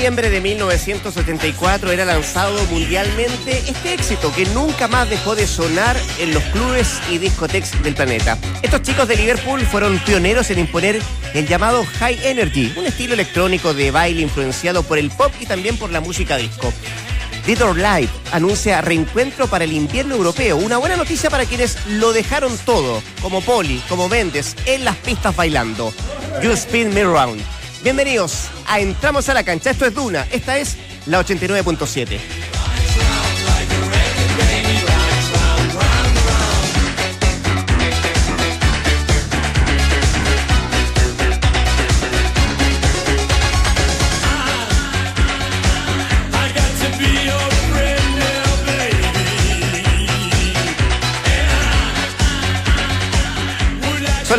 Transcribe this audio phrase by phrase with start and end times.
[0.00, 6.32] noviembre de 1974 era lanzado mundialmente este éxito que nunca más dejó de sonar en
[6.32, 8.38] los clubes y discotecas del planeta.
[8.62, 11.02] Estos chicos de Liverpool fueron pioneros en imponer
[11.34, 15.76] el llamado High Energy, un estilo electrónico de baile influenciado por el pop y también
[15.76, 16.72] por la música disco.
[17.46, 20.56] Dead Live anuncia reencuentro para el invierno europeo.
[20.56, 25.36] Una buena noticia para quienes lo dejaron todo, como Poli, como Méndez, en las pistas
[25.36, 25.92] bailando.
[26.42, 27.59] You Spin Me Round.
[27.82, 29.70] Bienvenidos a Entramos a la cancha.
[29.70, 30.26] Esto es Duna.
[30.30, 30.76] Esta es
[31.06, 32.18] la 89.7.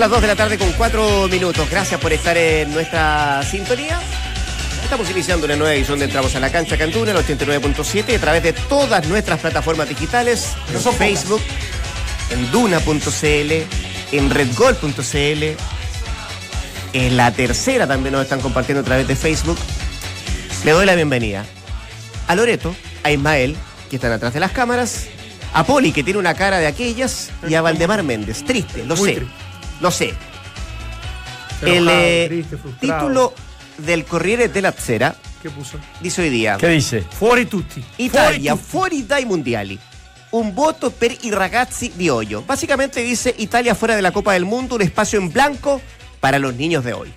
[0.01, 1.69] las 2 de la tarde con 4 minutos.
[1.69, 4.01] Gracias por estar en nuestra sintonía.
[4.83, 8.41] Estamos iniciando una nueva edición de Entramos a la Cancha Cantuna, el 89.7, a través
[8.41, 11.39] de todas nuestras plataformas digitales, en Facebook,
[12.31, 13.51] en Duna.cl,
[14.11, 15.43] en Redgol.cl,
[16.93, 19.59] en la tercera también nos están compartiendo a través de Facebook.
[20.65, 21.45] Le doy la bienvenida
[22.27, 23.55] a Loreto, a Ismael,
[23.91, 25.05] que están atrás de las cámaras,
[25.53, 28.43] a Poli, que tiene una cara de aquellas, y a Valdemar Méndez.
[28.43, 29.15] Triste, lo Muy sé.
[29.17, 29.50] triste.
[29.81, 30.13] Lo sé.
[31.61, 32.99] Enojado, El eh, triste, frustrado.
[33.03, 33.33] título
[33.77, 35.77] del Corriere della Sera ¿Qué puso?
[35.99, 37.01] dice hoy día ¿Qué dice?
[37.01, 37.83] Fuori tutti.
[37.97, 38.69] Italia Fuori tutti.
[38.71, 39.79] fuori dai mondiali.
[40.31, 42.41] Un voto per i ragazzi di hoyo.
[42.43, 45.81] Básicamente dice Italia fuera de la Copa del Mundo, un espacio en blanco
[46.21, 47.11] para los niños de hoy.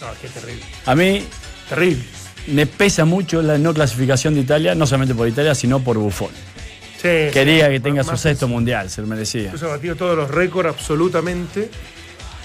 [0.00, 0.64] No, qué terrible.
[0.86, 1.24] A mí
[1.68, 2.04] Terrible.
[2.46, 6.30] me pesa mucho la no clasificación de Italia, no solamente por Italia, sino por Buffon.
[7.00, 9.56] Sí, Quería sí, que tenga su sexto mundial, se lo merecía.
[9.56, 11.70] Se ha batido todos los récords absolutamente.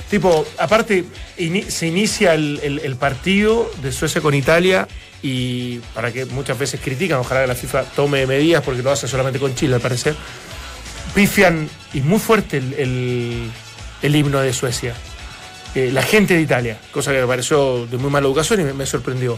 [0.09, 1.03] Tipo, aparte,
[1.37, 4.87] ini- se inicia el, el- el partido de Suecia con Italia
[5.23, 9.07] y para que muchas veces critican, ojalá que la FIFA tome medidas porque lo hace
[9.07, 10.15] solamente con Chile al parecer,
[11.13, 13.49] pifian y muy fuerte el,
[14.01, 14.93] el- himno de Suecia.
[15.73, 18.73] Eh, la gente de Italia, cosa que me pareció de muy mala educación y me,
[18.73, 19.37] me sorprendió.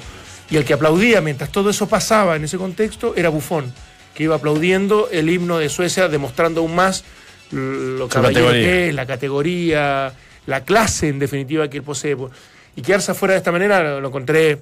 [0.50, 3.74] Y el que aplaudía mientras todo eso pasaba en ese contexto era Buffon,
[4.18, 7.04] que iba aplaudiendo el himno de Suecia, demostrando aún más
[7.52, 10.12] lo caballero que es, la categoría,
[10.48, 12.18] la clase en definitiva que él posee.
[12.76, 14.58] Y quedarse afuera de esta manera lo, lo encontré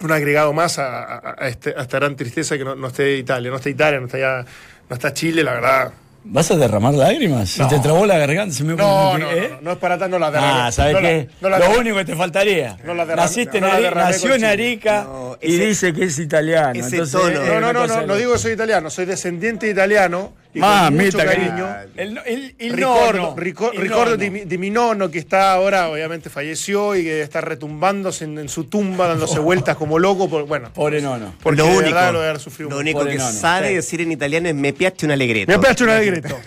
[0.00, 3.16] un agregado más a, a- a este- a esta gran tristeza que no, no esté
[3.16, 4.44] Italia, no está Italia, no está, ya,
[4.90, 5.92] no está Chile, la verdad.
[6.24, 7.48] ¿Vas a derramar lágrimas?
[7.50, 7.68] Si No.
[7.68, 9.50] te trabó la garganta, se me No, no, ¿eh?
[9.54, 10.60] no, no, es para tanto, no la derramé.
[10.62, 11.28] Ah, ¿sabes No la- qué?
[11.40, 11.80] no la Lo derramé.
[11.80, 12.76] único que te faltaría.
[12.84, 14.44] No la derramé- Naciste no en la Ari- derramé nació en.
[14.44, 16.72] Arica No, y ese- dice que es italiano.
[16.74, 17.28] ese Entonces, tono.
[17.42, 20.58] es No, no, no, no, no digo que soy italiano, soy descendiente de italiano y
[20.60, 21.66] Mamita cariño.
[21.96, 24.16] El, el, el Ricordo, ricordo
[24.58, 29.08] mi nono que está ahora, obviamente falleció y que está retumbándose en, en su tumba,
[29.08, 30.28] dándose vueltas como loco.
[30.28, 31.34] Por, bueno, Pobre nono.
[31.42, 32.82] porque lo de único, lo de sufrido lo mucho.
[32.98, 33.74] único que nono, sabe sí.
[33.74, 35.44] decir en italiano es me piace una alegría.
[35.46, 36.38] Me piace una alegreto.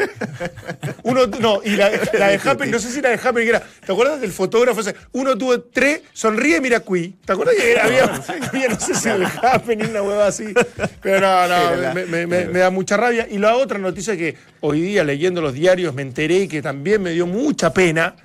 [1.03, 3.63] Uno, no, y la, la de Happy, no sé si la de Happy que era.
[3.85, 4.81] ¿Te acuerdas del fotógrafo?
[5.13, 7.15] Uno, tuvo tres, sonríe, mira aquí.
[7.25, 8.03] ¿Te acuerdas que había,
[8.49, 10.53] había, no sé si el Happy ni una hueva así?
[11.01, 13.27] Pero no, no, me, me- me- me da mucha rabia.
[13.29, 17.01] Y la otra noticia que hoy día leyendo los diarios me enteré y que también
[17.01, 18.15] me dio mucha pena,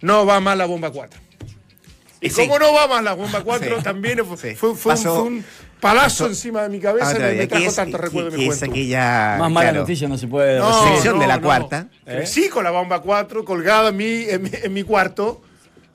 [0.00, 1.20] no va más la bomba 4.
[2.20, 2.42] Y Sí.
[2.42, 3.84] como no va más la bomba 4, Sí.
[3.84, 4.56] también fue, Sí.
[4.56, 5.44] fue- fue un, Pasó- fue un
[5.80, 8.44] palazo pasó- encima de mi cabeza Otra y me, trajo es- tantos recuerdos de que
[8.46, 11.86] mi es aquella Más mala claro, noticia no se puede No, sección de la cuarta.
[12.06, 12.24] ¿Eh?
[12.26, 15.40] Sí, con la bomba 4 colgada en mi, en mi, en mi cuarto,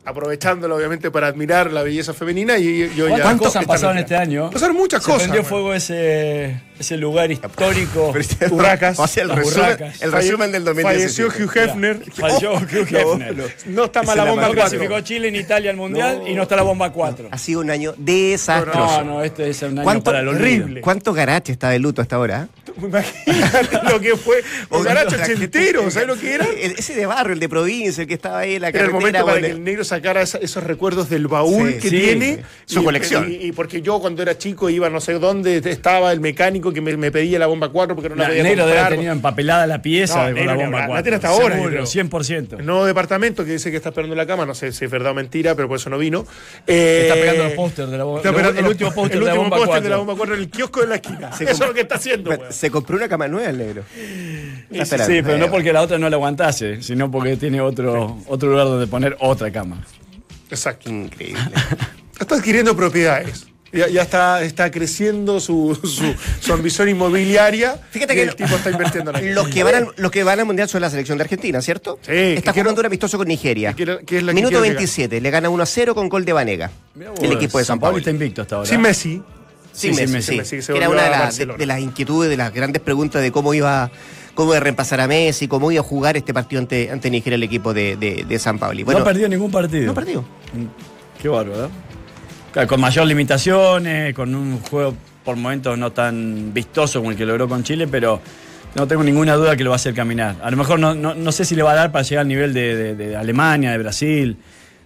[0.05, 3.15] aprovechándolo obviamente para admirar la belleza femenina y yo ya...
[3.23, 4.49] ¿Cuántas cosas han pasado en este año?
[4.51, 5.23] Pasaron muchas Se cosas.
[5.27, 8.13] prendió fuego ese, ese lugar histórico.
[8.51, 8.99] Urracas.
[8.99, 10.01] O sea, el resumen, burracas.
[10.01, 11.31] el resumen del 2017.
[11.31, 11.99] Falleció Hugh Hefner.
[12.13, 13.55] Falló Hugh Hefner.
[13.67, 14.55] No está Esa mal la es la bomba No más 4.
[14.55, 17.29] clasificó Chile ni Italia al mundial y no está la bomba 4.
[17.31, 19.03] Ha sido un año desastroso.
[19.03, 20.43] No, no, este es un año ¿Cuánto, para el olvido.
[20.45, 20.81] terrible.
[20.81, 22.47] ¿Cuánto garache está de luto hasta ahora?
[22.77, 24.43] Imagínate lo que fue.
[24.69, 26.45] Un gente- ochentero, ¿sabes lo que era?
[26.45, 28.85] El- ese de barrio, el de provincia, el que estaba ahí en la Era el
[28.91, 28.99] carretera.
[28.99, 31.99] momento para bueno, que el negro sacara esa- esos recuerdos del baúl Sí, que sí,
[31.99, 32.43] tiene.
[32.65, 33.31] su Y- colección.
[33.31, 36.81] Y, y porque yo cuando era chico iba no sé dónde, estaba el mecánico que
[36.81, 38.85] me, me pedía la bomba 4 porque no la La, podía negro debe comprar.
[38.87, 40.87] haber tenido empapelada la pieza No, con negro la bomba hablar.
[40.89, 40.95] 4.
[40.95, 41.85] La tiene hasta ahora, Seguro, negro.
[41.85, 42.59] 100%.
[42.59, 45.11] El nuevo departamento que dice que está esperando la cama, no sé si es verdad
[45.11, 46.25] o mentira, pero por eso no vino.
[46.65, 49.25] Eh, Está pegando los pósters de la bomba- está el pegando los- último póster de
[49.25, 50.05] la último bomba póster de la 4.
[50.05, 51.29] bomba 4 en el kiosco de la esquina.
[51.39, 52.31] Eso es lo que está haciendo.
[52.49, 53.83] Se compró una cama nueva el negro.
[53.91, 58.65] Sí, pero no porque la otra no la aguantase, sino porque tiene otro, otro lugar
[58.65, 59.85] donde poner otra cama.
[60.49, 60.89] Exacto.
[60.89, 61.39] Increíble.
[62.19, 63.47] Está adquiriendo propiedades.
[63.77, 67.79] Ya, ya está, está creciendo su, su, su ambición inmobiliaria.
[67.91, 70.39] Fíjate y que el tipo está invirtiendo en los que, van al, los que van
[70.39, 71.99] al Mundial son la selección de Argentina, ¿cierto?
[72.01, 73.69] Sí, Está jugando quiero- un amistoso con Nigeria.
[73.71, 74.77] que quiero- que es la que Minuto quiero llegar.
[74.77, 76.71] 27, le gana 1 a 0 con gol de Vanega.
[77.21, 77.97] El equipo de San Paulo.
[77.97, 78.69] está invicto hasta ahora.
[78.69, 79.21] Sin Messi.
[79.71, 80.45] Sin Sí, sí, Messi, Messi.
[80.49, 80.55] sí.
[80.57, 83.31] Messi, era una de, a las- de- de las inquietudes, de las grandes preguntas de
[83.31, 83.91] cómo iba
[84.33, 87.35] cómo iba a reemplazar a Messi, cómo iba a jugar este partido ante, ante Nigeria
[87.37, 88.83] el equipo de, de, de San Paulo.
[88.85, 89.85] no ha perdido ningún partido.
[89.87, 90.23] No perdió.
[91.21, 91.69] Qué bárbaro, ¿eh?
[92.65, 97.47] Con mayor limitaciones, con un juego por momentos no tan vistoso como el que logró
[97.47, 98.19] con Chile, pero
[98.73, 100.37] no tengo ninguna duda que lo va a hacer caminar.
[100.41, 102.27] A lo mejor no, no, no sé si le va a dar para llegar al
[102.27, 104.37] nivel de, Alemania, de Brasil,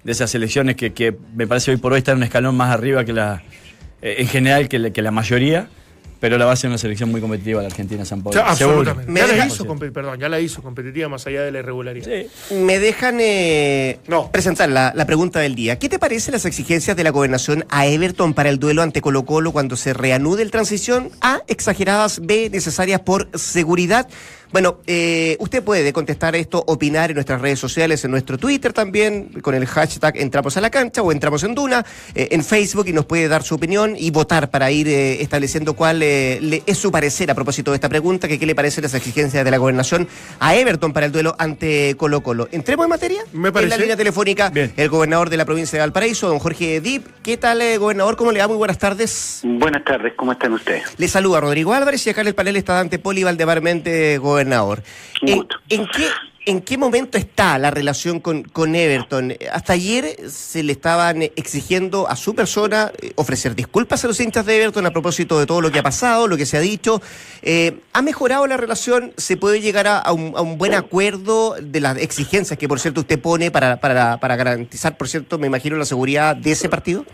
[0.04, 3.06] de esas selecciones que, que me parece hoy por hoy están un escalón más arriba
[3.06, 3.42] que la,
[4.02, 5.70] eh, en general que la mayoría,
[6.22, 8.40] pero la va a ser una selección muy competitiva la Argentina San O Paulo.
[8.40, 8.78] sea, Seguro.
[8.92, 9.12] absolutamente.
[9.12, 12.06] Me Ya la, hizo, compe- perdón, ya la hizo competitiva más allá de la irregularidad.
[12.48, 12.54] Sí.
[12.56, 14.32] Me dejan eh, No.
[14.32, 15.78] presentar la, la pregunta del día.
[15.80, 19.26] ¿Qué te parecen las exigencias de la gobernación a Everton para el duelo ante Colo
[19.26, 21.10] Colo cuando se reanude el transición?
[21.22, 24.08] A, exageradas, B, necesarias por seguridad.
[24.52, 29.30] Bueno, eh, usted puede contestar esto, opinar en nuestras redes sociales, en nuestro Twitter también,
[29.42, 32.94] con el hashtag Entramos a la cancha o Entramos en Duna, eh, en Facebook y
[32.94, 36.78] nos puede dar su opinión y votar para ir eh, estableciendo cuál eh, le- es
[36.78, 39.58] su parecer a propósito de esta pregunta, que qué le parecen las exigencias de la
[39.58, 40.08] gobernación
[40.40, 42.50] a Everton para el duelo ante Colo Colo.
[42.52, 43.22] ¿Entremos en materia?
[43.32, 43.70] Me En parece.
[43.70, 44.74] la línea telefónica, Bien.
[44.76, 47.08] el gobernador de la provincia de Valparaíso, don Jorge Dip.
[47.24, 48.18] ¿Qué tal, eh, gobernador?
[48.18, 48.48] ¿Cómo le va?
[48.50, 49.40] Muy buenas tardes.
[49.44, 50.84] Buenas tardes, ¿cómo están ustedes?
[50.98, 54.41] Le saluda Rodrigo Álvarez y acá en el panel está Dante Poli Valdebarmente, gobernador.
[55.22, 56.08] Un ¿En, qué,
[56.46, 59.34] ¿En qué momento está la relación con, con Everton?
[59.54, 64.46] Hasta ayer se le estaban exigiendo a su persona eh, ofrecer disculpas a los hinchas
[64.48, 67.00] de Everton a propósito de todo lo que ha pasado, lo que se ha dicho.
[67.44, 69.14] Eh, ¿Ha mejorado la relación?
[69.18, 72.80] ¿Se puede llegar a, a un, a un buen acuerdo de las exigencias que, por
[72.80, 76.70] cierto, usted pone para, para, para garantizar, por cierto, me imagino, la seguridad de ese
[76.70, 77.06] partido?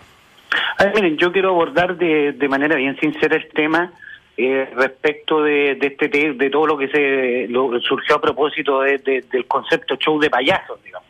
[0.77, 3.91] A ver, miren, yo quiero abordar de, de manera bien sincera el tema
[4.37, 8.81] eh, respecto de, de este te- de todo lo que se lo- surgió a propósito
[8.81, 11.07] de- de- del concepto show de payasos, digamos.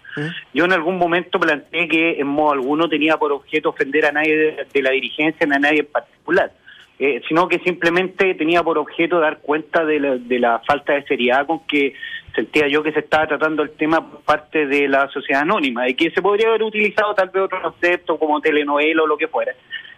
[0.53, 4.35] Yo en algún momento planteé que en modo alguno tenía por objeto ofender a nadie
[4.35, 6.51] de, de la dirigencia, ni a nadie en particular,
[6.97, 11.03] eh, sino que simplemente tenía por objeto dar cuenta de la, de la falta de
[11.03, 11.93] seriedad con que
[12.33, 15.93] sentía yo que se estaba tratando el tema por parte de la sociedad anónima y
[15.93, 19.53] que se podría haber utilizado tal vez otro concepto como telenovela o lo que fuera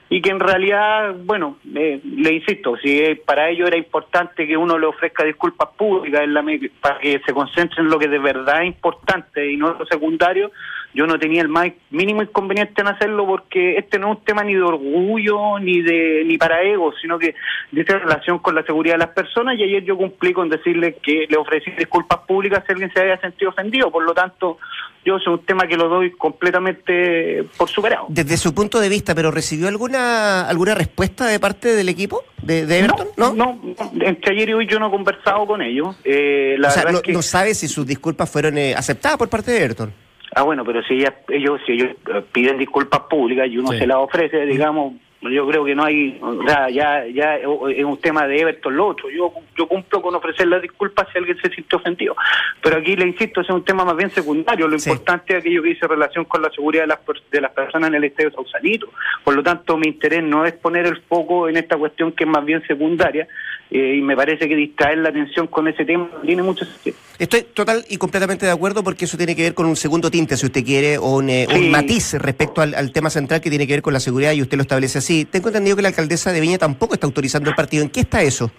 [0.09, 4.57] y que en realidad, bueno, eh, le insisto, si eh, para ello era importante que
[4.57, 6.43] uno le ofrezca disculpas públicas en la
[6.81, 10.51] para que se concentre en lo que de verdad es importante y no lo secundario,
[10.93, 14.43] yo no tenía el más mínimo inconveniente en hacerlo porque este no es un tema
[14.43, 17.35] ni de orgullo ni de ni para ego, sino que
[17.71, 21.25] dice relación con la seguridad de las personas y ayer yo cumplí con decirle que
[21.29, 24.57] le ofrecí disculpas públicas si alguien se había sentido ofendido, por lo tanto
[25.05, 28.05] yo es un tema que lo doy completamente por superado.
[28.09, 32.65] Desde su punto de vista, ¿pero recibió alguna alguna respuesta de parte del equipo de,
[32.65, 33.07] de Everton?
[33.17, 35.95] No, no, no, entre ayer y hoy yo no he conversado con ellos.
[36.03, 38.73] Eh, la o sea, verdad no, es que- no sabe si sus disculpas fueron eh,
[38.75, 39.93] aceptadas por parte de Everton.
[40.35, 43.79] Ah, bueno, pero si ella- ellos si ellos eh, piden disculpas públicas y uno Sí.
[43.79, 47.97] se las ofrece, digamos, yo creo que no hay, o sea, ya ya es un
[47.99, 49.09] tema de Everton lo otro.
[49.09, 52.15] Yo yo cumplo con ofrecer las disculpas si alguien se sintió ofendido.
[52.61, 54.67] Pero aquí le insisto, ese es un tema más bien secundario.
[54.69, 54.89] Lo Sí.
[54.89, 56.99] importante es aquello que dice relación con la seguridad de las
[57.31, 58.87] de las personas en el estadio Sausalito.
[59.25, 62.29] Por lo tanto, mi interés no es poner el foco en esta cuestión que es
[62.29, 63.27] más bien secundaria
[63.71, 66.97] eh, y me parece que distraer la atención con ese tema tiene mucho sentido.
[67.19, 70.37] Estoy total y completamente de acuerdo porque eso tiene que ver con un segundo tinte,
[70.37, 71.69] si usted quiere, o un, eh, un Sí.
[71.69, 74.57] matiz respecto al, al tema central que tiene que ver con la seguridad y usted
[74.57, 75.25] lo establece así.
[75.25, 77.83] Tengo entendido que la alcaldesa de Viña tampoco está autorizando el partido.
[77.83, 78.49] ¿En qué está eso?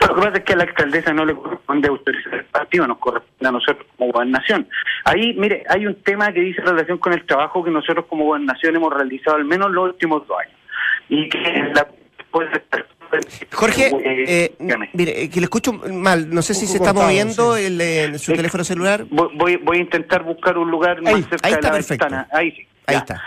[0.00, 2.98] Lo que pasa es que a la alcaldesa no le corresponde autorizar el partido, nos
[2.98, 4.68] corresponde a nosotros como gobernación.
[5.04, 8.76] Ahí, mire, hay un tema que dice relación con el trabajo que nosotros como gobernación
[8.76, 10.58] hemos realizado al menos los últimos dos años.
[11.08, 11.38] Y que
[11.74, 11.86] la...
[12.30, 12.48] pues,
[13.52, 14.90] Jorge, eh, eh, dígame.
[14.92, 16.28] mire, eh, que le escucho mal.
[16.30, 19.04] No sé si se está moviendo el, eh, su Eh, teléfono celular.
[19.10, 22.04] Voy, voy, a intentar buscar un lugar Ahí, cerca ahí de está la perfecto.
[22.04, 22.28] ventana.
[22.32, 22.66] Ahí sí.
[22.86, 23.22] Ahí está.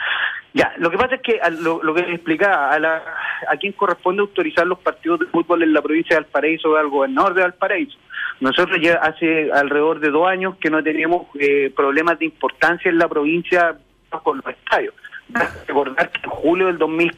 [0.53, 3.03] Ya, lo que pasa es que a lo, lo que les explicaba, a, la,
[3.47, 7.35] a quien corresponde autorizar los partidos de fútbol en la provincia de Valparaíso al gobernador
[7.35, 7.97] de Valparaíso.
[8.39, 12.97] Nosotros ya hace alrededor de dos años que no teníamos eh, problemas de importancia en
[12.97, 13.75] la provincia
[14.23, 14.95] con los estadios.
[15.67, 17.15] Recordar que en julio del 2000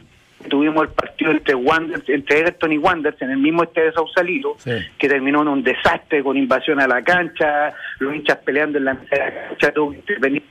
[0.49, 4.55] tuvimos el partido entre Wanderers, entre Everton y Wanderers en el mismo estadio de Sausalito,
[4.57, 4.71] Sí.
[4.97, 8.95] que terminó en un desastre con invasión a la cancha, los hinchas peleando en la
[8.95, 10.43] cancha, tuvo que intervenir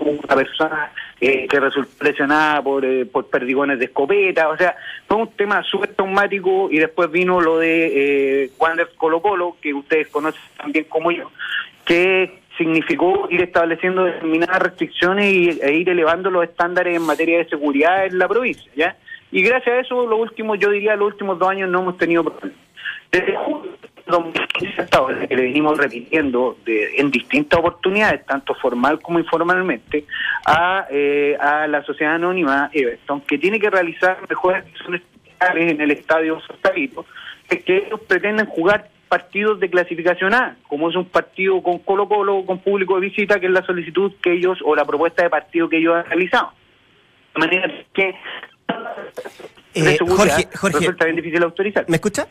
[0.00, 4.74] una persona eh, que resultó lesionada por, eh, por perdigones de escopeta, o sea,
[5.06, 9.72] fue un tema súper traumático y después vino lo de eh, Wanderers Colo Colo, que
[9.72, 11.30] ustedes conocen también como yo,
[11.84, 17.48] que significó ir estableciendo determinadas restricciones y, e ir elevando los estándares en materia de
[17.48, 18.96] seguridad en la provincia, ¿ya?
[19.30, 22.24] Y gracias a eso, los últimos, yo diría, los últimos dos años no hemos tenido
[22.24, 22.58] problemas.
[23.10, 29.00] Desde julio de 2015 hasta que le venimos repitiendo de, en distintas oportunidades, tanto formal
[29.00, 30.04] como informalmente,
[30.46, 35.02] a, eh, a la sociedad anónima Everton, que tiene que realizar mejores acciones
[35.54, 36.40] en el estadio
[37.48, 42.08] es que ellos pretenden jugar partidos de clasificación A, como es un partido con Colo
[42.08, 45.28] Colo, con público de visita, que es la solicitud que ellos, o la propuesta de
[45.28, 46.52] partido que ellos han realizado.
[47.34, 48.14] De manera que
[49.74, 51.84] Eh, de Jorge, Jorge, resulta bien difícil autorizar.
[51.88, 52.26] ¿Me escucha?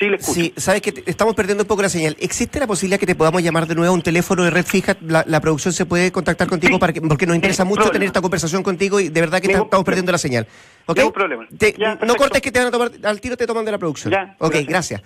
[0.00, 0.40] Sí, le escucho.
[0.40, 2.16] Sí, sabes que te- estamos perdiendo un poco la señal.
[2.18, 4.96] ¿Existe la posibilidad que te podamos llamar de nuevo a un teléfono de red fija?
[5.00, 6.80] La, la producción se puede contactar contigo Sí.
[6.80, 7.92] para que, porque nos interesa mucho problema.
[7.92, 10.46] tener esta conversación contigo y de verdad que estamos perdiendo la señal.
[10.86, 10.96] ¿Ok?
[10.98, 11.46] Ningún problema.
[11.56, 13.78] Te- Ya, no cortes que te van a tomar, al tiro te toman de la
[13.78, 14.12] producción.
[14.12, 14.68] Ya, ok, gracias.
[14.68, 15.02] gracias.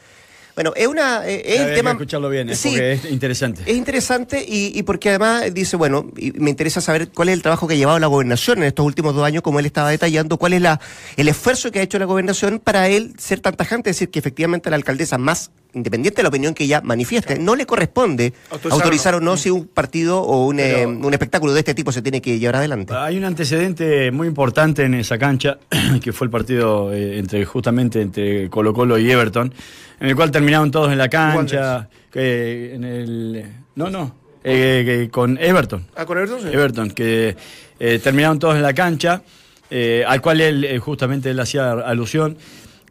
[0.54, 3.62] Bueno, es una eh, es que tema escucharlo bien, eh, Sí, porque es interesante.
[3.66, 7.42] es interesante y, y porque además dice, bueno, y me interesa saber cuál es el
[7.42, 10.37] trabajo que ha llevado la gobernación en estos últimos dos años, como él estaba detallando,
[10.37, 10.80] cuál es la
[11.16, 14.71] el esfuerzo que ha hecho la gobernación para él ser tan tajante, decir, que efectivamente
[14.71, 19.15] la alcaldesa más independiente de la opinión que ella manifieste, no le corresponde Autorizar autorizar
[19.15, 22.03] o o no si un partido o un, eh, un espectáculo de este tipo se
[22.03, 22.95] tiene que llevar adelante.
[22.95, 25.59] Hay un antecedente muy importante en esa cancha,
[26.03, 29.53] que fue el partido eh, entre justamente entre Colo Colo y Everton,
[30.00, 35.11] en el cual terminaron todos en la cancha, que en el no no eh, que
[35.11, 36.41] con Everton, ¿Ah, con Everton?
[36.41, 36.49] Sí.
[36.49, 37.37] Everton, que
[37.79, 39.23] eh, terminaron todos en la cancha,
[39.71, 42.37] eh, al cual él eh, justamente él hacía alusión,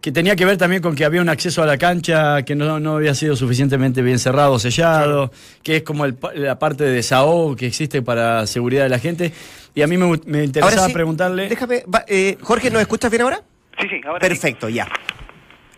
[0.01, 2.79] que tenía que ver también con que había un acceso a la cancha que no,
[2.79, 7.56] no había sido suficientemente bien cerrado, sellado, que es como el la parte de desahogo
[7.56, 9.34] que existe para seguridad de la gente.
[9.75, 11.50] Y a mí me, me interesaba sí, preguntarle...
[11.50, 13.41] Déjame, va, eh, Jorge, ¿nos escuchas bien ahora?
[13.79, 14.29] Sí, sí, ahora sí.
[14.29, 14.88] Perfecto, ya.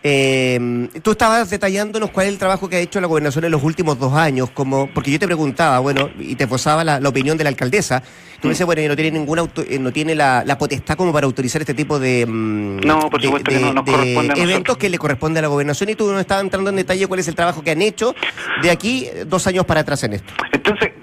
[0.03, 3.61] Eh, tú estabas detallándonos cuál es el trabajo que ha hecho la gobernación en los
[3.63, 7.37] últimos dos años, como porque yo te preguntaba, bueno, y te posaba la, la opinión
[7.37, 8.01] de la alcaldesa.
[8.41, 11.13] Tú me dices, bueno, no tiene ninguna auto- eh, no tiene la, la potestad como
[11.13, 13.91] para autorizar este tipo de, mm, No, por de- supuesto que de- no nos de
[13.91, 14.49] corresponde a nosotros.
[14.49, 17.19] eventos que le corresponde a la gobernación y tú nos estabas entrando en detalle cuál
[17.19, 18.15] es el trabajo que han hecho
[18.63, 20.33] de aquí dos años para atrás en esto.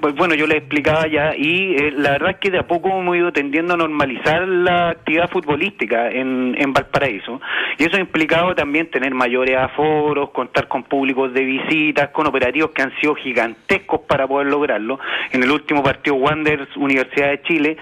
[0.00, 2.88] Pues bueno, yo le explicaba ya y eh, la verdad es que de a poco
[3.00, 7.40] hemos ido tendiendo a normalizar la actividad futbolística en, en Valparaíso
[7.78, 12.70] y eso ha implicado también tener mayores aforos, contar con públicos de visitas, con operativos
[12.70, 15.00] que han sido gigantescos para poder lograrlo.
[15.32, 17.76] En el último partido Wanderers Universidad de Chile,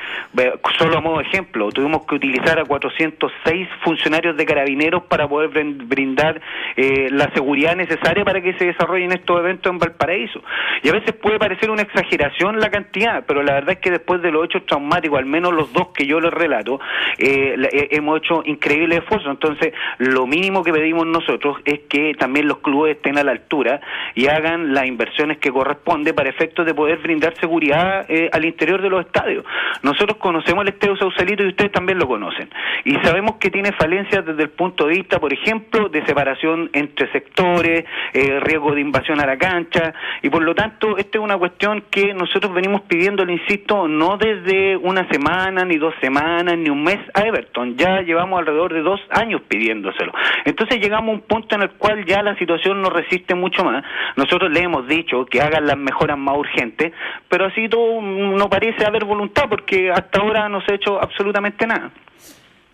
[0.79, 5.51] solo a modo de ejemplo, tuvimos que utilizar a 406 funcionarios de carabineros para poder
[5.51, 6.41] brin- brindar
[6.77, 10.41] eh, la seguridad necesaria para que se desarrollen estos eventos en Valparaíso.
[10.83, 14.23] Y a veces puede parecer una exageración la cantidad, pero la verdad es que después
[14.23, 16.81] de los hechos traumáticos, al menos los dos que yo les relato,
[17.19, 19.31] eh, eh, hemos hecho increíbles esfuerzos.
[19.31, 23.81] Entonces, lo mínimo que pedimos nosotros es que también los clubes estén a la altura
[24.15, 28.81] y hagan las inversiones que corresponde para efectos de poder brindar seguridad eh, al interior
[28.83, 29.45] de los estadios.
[29.83, 32.49] Nosotros conocemos el Estadio Sausalito y ustedes también lo conocen.
[32.85, 37.11] Y sabemos que tiene falencias desde el punto de vista, por ejemplo, de separación entre
[37.13, 41.37] sectores, eh, riesgo de invasión a la cancha, y por lo tanto, esta es una
[41.37, 46.69] cuestión que nosotros venimos pidiendo, le insisto, no desde una semana, ni dos semanas, ni
[46.69, 47.77] un mes a Everton.
[47.77, 50.13] Ya llevamos alrededor de dos años pidiéndoselo.
[50.45, 53.85] Entonces llegamos a un punto en el cual ya la situación no resiste mucho más.
[54.17, 56.93] Nosotros le hemos dicho que hagan las mejoras más urgentes,
[57.29, 61.67] pero así todo no parece haber voluntad, porque hasta ahora no se ha hecho absolutamente
[61.67, 61.91] nada.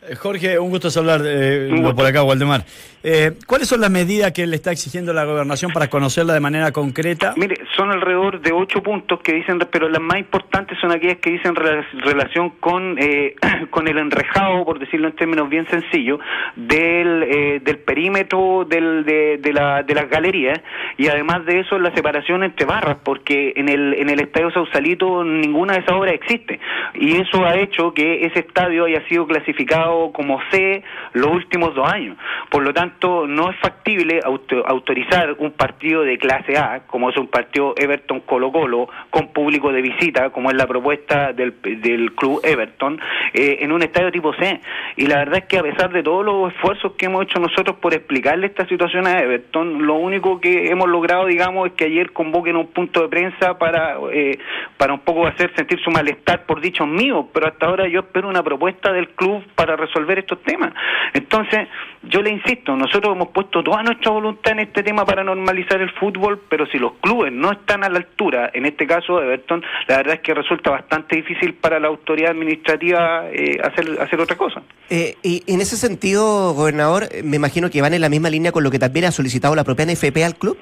[0.09, 1.95] Eh, Jorge, un gusto hablar eh, gusto.
[1.95, 2.65] por acá, Waldemar.
[3.05, 6.71] Eh, ¿Cuáles son las medidas que le está exigiendo la gobernación para conocerla de manera
[6.71, 7.35] concreta?
[7.37, 11.31] Mire, son alrededor de ocho puntos que dicen, pero las más importantes son aquellas que
[11.31, 13.35] dicen rela- relación con eh,
[13.71, 16.21] con el enrejado, por decirlo en términos bien sencillos,
[16.55, 20.61] del, eh, del perímetro del, de, de, la, de las galerías
[20.97, 25.25] y además de eso la separación entre barras, porque en el, en el Estadio Sausalito
[25.25, 26.61] ninguna de esas obras existe
[26.95, 30.83] y eso ha hecho que ese estadio haya sido clasificado como C
[31.13, 32.17] los últimos dos años.
[32.51, 37.17] Por lo tanto, no es factible auto- autorizar un partido de clase A, como es
[37.17, 42.13] un partido Everton Colo Colo, con público de visita, como es la propuesta del, del
[42.15, 43.01] club Everton,
[43.35, 44.61] eh, en un estadio tipo C.
[44.97, 47.77] Y la verdad es que a pesar de todos los esfuerzos que hemos hecho nosotros
[47.77, 52.13] por explicarle esta situación a Everton, lo único que hemos logrado, digamos, es que ayer
[52.13, 54.39] convoquen un punto de prensa para, eh,
[54.77, 58.29] para un poco hacer sentir su malestar por dichos míos, pero hasta ahora yo espero
[58.29, 60.73] una propuesta del club para resolver estos temas.
[61.13, 61.69] Entonces,
[62.03, 65.91] yo le insisto, nosotros hemos puesto toda nuestra voluntad en este tema para normalizar el
[65.91, 69.99] fútbol, pero si los clubes no están a la altura, en este caso Everton, la
[69.99, 74.63] verdad es que resulta bastante difícil para la autoridad administrativa eh, hacer, hacer otra cosa.
[74.91, 78.53] Eh, y en ese sentido, gobernador, eh, me imagino que van en la misma línea
[78.53, 80.59] con lo que también ha solicitado la propia NFP al club.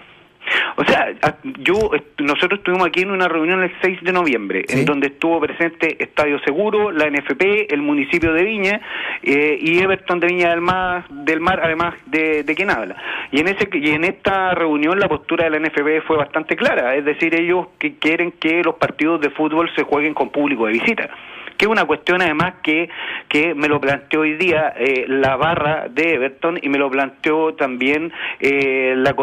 [0.77, 1.13] O sea,
[1.61, 6.03] yo nosotros estuvimos aquí en una reunión el 6 de noviembre, en donde estuvo presente
[6.03, 8.81] Estadio Seguro, la NFP, el municipio de Viña
[9.23, 12.97] eh, y Everton de Viña del Mar, del Mar además de, de quien habla.
[13.31, 16.95] Y en ese y en esta reunión la postura de la NFP fue bastante clara,
[16.95, 20.73] es decir, ellos que quieren que los partidos de fútbol se jueguen con público de
[20.73, 21.11] visita
[21.61, 22.89] que es una cuestión además que,
[23.29, 27.53] que me lo planteó hoy día eh, la barra de Everton y me lo planteó
[27.53, 29.15] también eh, la,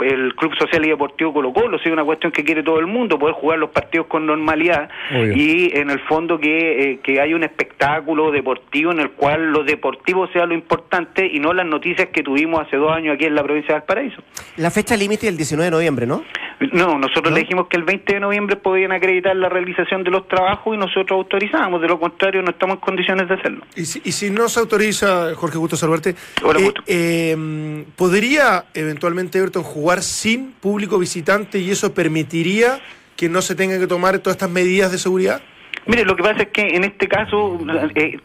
[0.00, 3.16] el Club Social y Deportivo Colo Colo, es una cuestión que quiere todo el mundo,
[3.16, 7.44] poder jugar los partidos con normalidad y en el fondo que, eh, que hay un
[7.44, 12.24] espectáculo deportivo en el cual lo deportivo sea lo importante y no las noticias que
[12.24, 14.20] tuvimos hace dos años aquí en la provincia de Valparaíso.
[14.56, 16.24] La fecha límite es el 19 de noviembre, ¿no?
[16.72, 20.28] No, nosotros le dijimos que el 20 de noviembre podían acreditar la realización de los
[20.28, 23.64] trabajos y nosotros autorizamos de lo contrario no estamos en condiciones de hacerlo.
[23.76, 30.52] Y si, no se autoriza, Jorge Gusto salvarte, eh, eh, ¿podría eventualmente Everton jugar sin
[30.52, 32.80] público visitante y eso permitiría
[33.16, 35.42] que no se tengan que tomar todas estas medidas de seguridad?
[35.84, 37.58] Mire, lo que pasa es que en este caso
[37.96, 38.16] eh,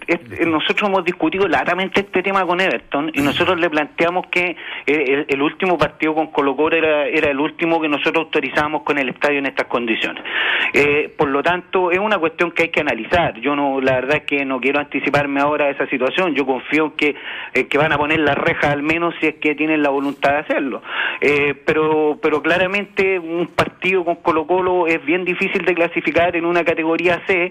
[0.46, 5.42] nosotros hemos discutido largamente este tema con Everton y nosotros le planteamos que eh, el,
[5.42, 9.48] último partido con Colo Colo era, el último que nosotros autorizábamos con el estadio en
[9.48, 10.24] estas condiciones.
[10.72, 13.40] Eh, por lo tanto, es una cuestión que hay que analizar.
[13.40, 16.36] Yo no, la verdad es que no quiero anticiparme ahora a esa situación.
[16.36, 17.16] Yo confío que,
[17.68, 20.38] que van a poner la reja al menos si es que tienen la voluntad de
[20.40, 20.84] hacerlo.
[21.66, 26.64] pero, pero claramente un partido con Colo Colo es bien difícil de clasificar en una
[26.64, 27.47] categoría C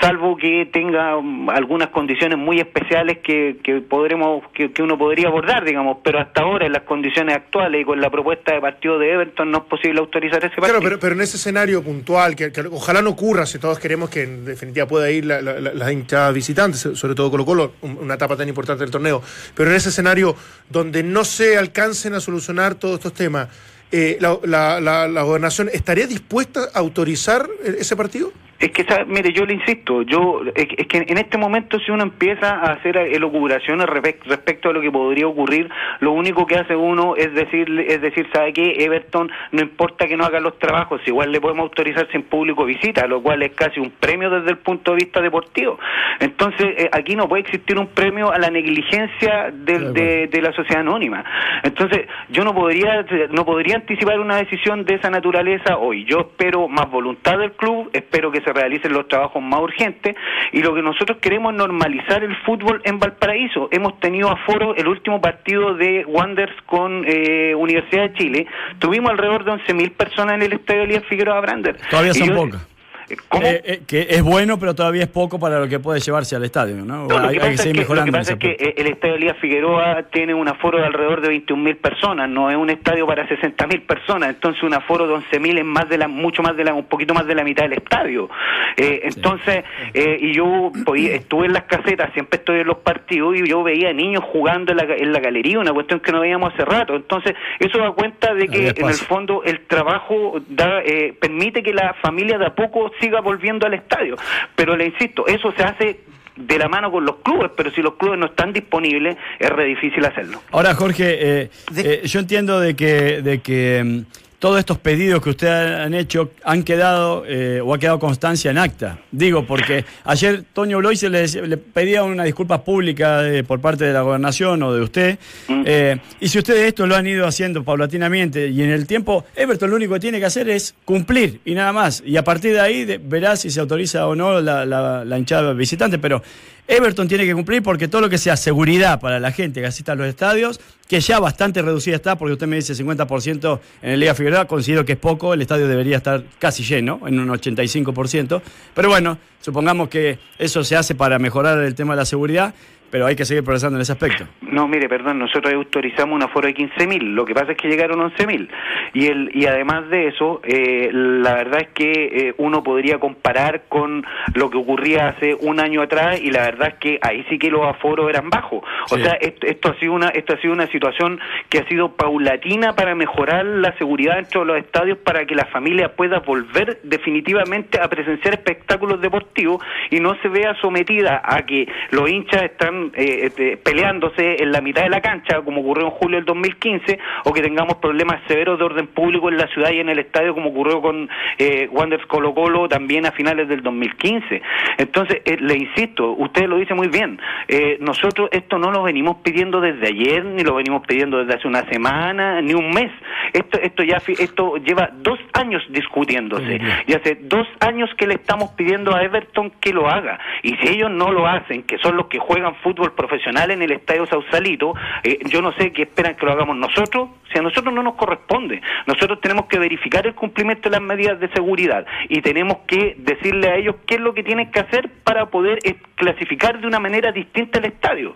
[0.00, 5.64] salvo que tenga um, algunas condiciones muy especiales que, que podremos que, uno podría abordar,
[5.64, 9.12] digamos, pero hasta ahora en las condiciones actuales y con la propuesta de partido de
[9.12, 10.66] Everton no es posible autorizar ese partido.
[10.66, 14.22] Claro, pero, pero en ese escenario puntual, que, ojalá no ocurra, si todos queremos que
[14.22, 18.48] en definitiva pueda ir la, la, hinchada visitantes, sobre todo Colo Colo, una etapa tan
[18.48, 19.22] importante del torneo,
[19.54, 20.34] pero en ese escenario
[20.68, 23.48] donde no se alcancen a solucionar todos estos temas,
[23.92, 28.32] eh, la, la gobernación estaría dispuesta a autorizar ese partido?
[28.60, 32.56] Es que, mire, yo le insisto, yo es, que en este momento si uno empieza
[32.56, 37.32] a hacer elucubraciones respecto a lo que podría ocurrir, lo único que hace uno es
[37.32, 38.84] decir, es decir, ¿sabe qué?
[38.84, 43.06] Everton, no importa que no haga los trabajos, igual le podemos autorizar sin público visita,
[43.06, 45.78] lo cual es casi un premio desde el punto de vista deportivo.
[46.18, 50.80] Entonces, eh, aquí no puede existir un premio a la negligencia de, de, la sociedad
[50.80, 51.24] anónima.
[51.62, 56.04] Entonces, yo no podría, no podría anticipar una decisión de esa naturaleza hoy.
[56.04, 60.16] Yo espero más voluntad del club, espero que se realicen los trabajos más urgentes
[60.52, 63.68] y lo que nosotros queremos es normalizar el fútbol en Valparaíso.
[63.70, 68.46] Hemos tenido aforo el último partido de Wanderers con eh, Universidad de Chile.
[68.78, 71.76] Tuvimos alrededor de 11.000 personas en el estadio Elías Figueroa Brander.
[71.90, 72.69] Todavía son pocas.
[73.10, 76.44] Eh, eh, que es bueno, pero todavía es poco para lo que puede llevarse al
[76.44, 77.08] estadio, ¿no?
[77.18, 78.06] hay, que, seguir mejorando.
[78.06, 81.20] Lo que pasa es que eh, el estadio Elías Figueroa tiene un aforo de alrededor
[81.20, 85.58] de 21.000 personas, no es un estadio para 60.000 personas, entonces un aforo de 11.000
[85.58, 87.74] es más de la, mucho más de la, un poquito más de la mitad del
[87.74, 88.28] estadio.
[88.76, 93.62] entonces, y yo pues, estuve en las casetas, siempre estoy en los partidos y yo
[93.62, 96.94] veía niños jugando en la, en la galería, una cuestión que no veíamos hace rato.
[96.94, 100.82] Entonces, eso da cuenta de que en el fondo el trabajo da,
[101.20, 104.16] permite que la familia de a poco siga volviendo al estadio.
[104.54, 106.00] Pero le insisto, eso se hace
[106.36, 109.64] de la mano con los clubes, pero si los clubes no están disponibles, es re
[109.66, 110.40] difícil hacerlo.
[110.52, 114.00] Ahora, Jorge, eh, eh, yo entiendo de que, de que mm,
[114.40, 118.58] todos estos pedidos que ustedes han hecho han quedado eh, o ha quedado constancia en
[118.58, 118.98] acta.
[119.12, 124.00] Digo, porque ayer Toño Blois le, le, pedía una disculpa pública por parte de la
[124.00, 125.18] gobernación o de usted.
[125.46, 125.62] Mm.
[125.66, 129.70] Eh, y si ustedes esto lo han ido haciendo paulatinamente y en el tiempo, Everton
[129.70, 132.02] lo único que tiene que hacer es cumplir y nada más.
[132.04, 135.98] Y a partir de ahí verá si se autoriza o no la, la hinchada visitante.
[135.98, 136.22] Pero
[136.66, 139.92] Everton tiene que cumplir porque todo lo que sea seguridad para la gente que asista
[139.92, 144.00] a los estadios, que ya bastante reducida está, porque usted me dice 50% en el
[144.00, 148.42] Liga Figueroa, considero que es poco, el estadio debería estar casi lleno, en un 85%.
[148.74, 152.54] Pero bueno, supongamos que eso se hace para mejorar el tema de la seguridad
[152.90, 154.24] pero hay que seguir progresando en ese aspecto.
[154.42, 158.00] No, mire, perdón, nosotros autorizamos un aforo de 15.000, lo que pasa es que llegaron
[158.00, 158.48] 11.000.
[158.94, 163.62] Y, el, y además de eso, eh, la verdad es que eh, uno podría comparar
[163.68, 167.38] con lo que ocurría hace un año atrás y la verdad es que ahí sí
[167.38, 168.62] que los aforos eran bajos.
[168.90, 172.74] O sea, esto, ha sido una, esto ha sido una situación que ha sido paulatina
[172.74, 177.80] para mejorar la seguridad dentro de los estadios para que la familia pueda volver definitivamente
[177.80, 183.20] a presenciar espectáculos deportivos y no se vea sometida a que los hinchas están eh,
[183.24, 187.32] este, peleándose en la mitad de la cancha, como ocurrió en julio del 2015, o
[187.32, 190.50] que tengamos problemas severos de orden público en la ciudad y en el estadio, como
[190.50, 194.42] ocurrió con eh, Wanderers Colo Colo también a finales del 2015.
[194.78, 199.18] Entonces, eh, le insisto, usted lo dice muy bien, eh, nosotros esto no lo venimos
[199.22, 202.90] pidiendo desde ayer, ni lo venimos pidiendo desde hace una semana, ni un mes.
[203.32, 208.50] Esto, esto ya esto lleva dos años discutiéndose y hace dos años que le estamos
[208.52, 210.18] pidiendo a Everton que lo haga.
[210.42, 213.72] Y si ellos no lo hacen, que son los que juegan fútbol profesional en el
[213.72, 217.72] Estadio Sausalito, eh, yo no sé qué esperan que lo hagamos nosotros, si a nosotros
[217.72, 218.60] no nos corresponde.
[218.86, 223.48] Nosotros tenemos que verificar el cumplimiento de las medidas de seguridad y tenemos que decirle
[223.48, 226.80] a ellos qué es lo que tienen que hacer para poder eh, clasificar de una
[226.80, 228.14] manera distinta el estadio.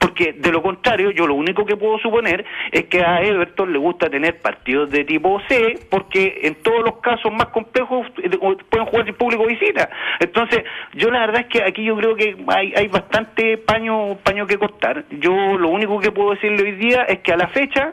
[0.00, 3.78] Porque de lo contrario, yo lo único que puedo suponer es que a Everton le
[3.78, 8.30] gusta tener partidos de tipo C, porque en todos los casos más complejos eh,
[8.70, 9.90] pueden jugar sin público visita.
[10.18, 14.46] Entonces, yo la verdad es que aquí yo creo que hay, hay bastante paño, paño
[14.46, 15.04] que cortar.
[15.10, 17.92] Yo lo único que puedo decirle hoy día es que a la fecha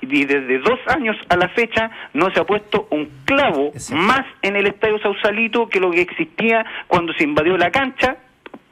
[0.00, 4.02] y desde dos años a la fecha no se ha puesto un clavo Exacto.
[4.02, 8.16] más en el Estadio Sausalito que lo que existía cuando se invadió la cancha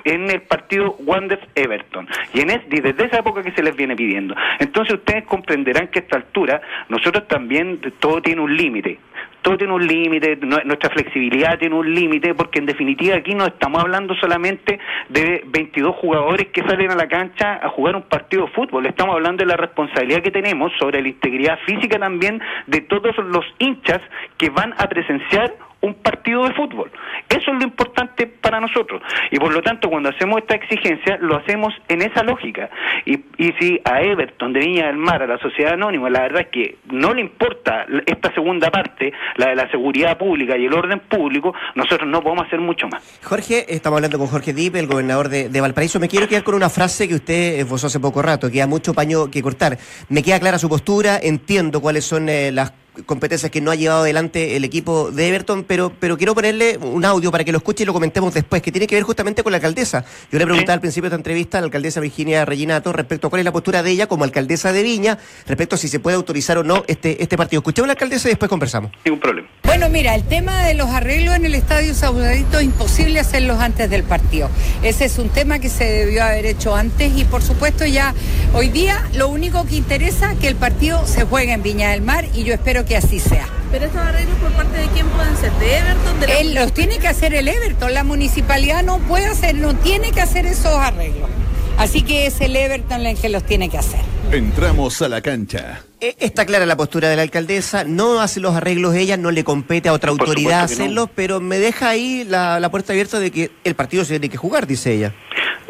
[0.05, 2.07] en el partido Wanderers Everton.
[2.33, 4.35] Y en es, y desde esa época que se les viene pidiendo.
[4.59, 8.99] Entonces ustedes comprenderán que a esta altura nosotros también todo tiene un límite.
[9.43, 13.45] Todo tiene un límite, nu- nuestra flexibilidad tiene un límite, porque en definitiva aquí no
[13.45, 14.79] estamos hablando solamente
[15.11, 19.15] de 22 jugadores que salen a la cancha a jugar un partido de fútbol, estamos
[19.15, 24.01] hablando de la responsabilidad que tenemos sobre la integridad física también de todos los hinchas
[24.39, 25.53] que van a presenciar
[25.85, 26.91] un partido de fútbol.
[27.29, 29.03] Eso es lo importante para nosotros.
[29.31, 32.71] Y por lo tanto, cuando hacemos esta exigencia, lo hacemos en esa lógica.
[33.05, 36.43] Y, y si a Everton de Viña del Mar, a la sociedad anónima, la verdad
[36.43, 40.73] es que no le importa esta segunda parte, la de la seguridad pública y el
[40.73, 43.03] orden público, nosotros no podemos hacer mucho más.
[43.23, 45.99] Jorge, estamos hablando con Jorge Dip, el gobernador de, Valparaíso.
[46.01, 48.95] Me quiero quedar con una frase que usted esbozó hace poco rato, que hay mucho
[48.95, 49.79] paño que cortar.
[50.09, 52.73] Me queda clara su postura, entiendo cuáles son eh, las
[53.07, 57.05] competencias que no ha llevado adelante el equipo de Everton, pero, pero quiero ponerle un
[57.05, 59.53] audio para que lo escuche y lo comentemos después, que tiene que ver justamente con
[59.53, 60.05] la alcaldesa.
[60.31, 60.77] Yo le preguntaba Sí.
[60.77, 63.53] al principio de esta entrevista a la alcaldesa Virginia Reginato respecto a cuál es la
[63.53, 66.85] postura de ella como alcaldesa de Viña, respecto a si se puede autorizar o no
[66.87, 67.61] este, este partido.
[67.61, 68.91] Escuchemos a la alcaldesa y después conversamos.
[69.05, 69.49] Ningún problema.
[69.65, 73.91] Bueno, mira, el tema de los arreglos en el Estadio Sausalito es imposible hacerlos antes
[73.91, 74.49] del partido.
[74.83, 78.15] Ese es un tema que se debió haber hecho antes y por supuesto ya
[78.55, 82.03] hoy día lo único que interesa es que el partido se juegue en Viña del
[82.03, 83.49] Mar y yo espero que así sea.
[83.71, 86.73] Pero estos arreglos por parte de quién pueden ser, de Everton, de la Él los
[86.73, 90.75] tiene que hacer el Everton, la municipalidad no puede hacer, no tiene que hacer esos
[90.75, 91.29] arreglos.
[91.77, 93.99] Así que es el Everton el que los tiene que hacer.
[94.31, 95.83] Entramos a la cancha.
[96.01, 99.43] Eh, Está clara la postura de la alcaldesa, no hace los arreglos ella, no le
[99.43, 100.65] compete a otra autoridad no.
[100.65, 104.29] hacerlos, pero me deja ahí la, la puerta abierta de que el partido se tiene
[104.29, 105.15] que jugar, dice ella.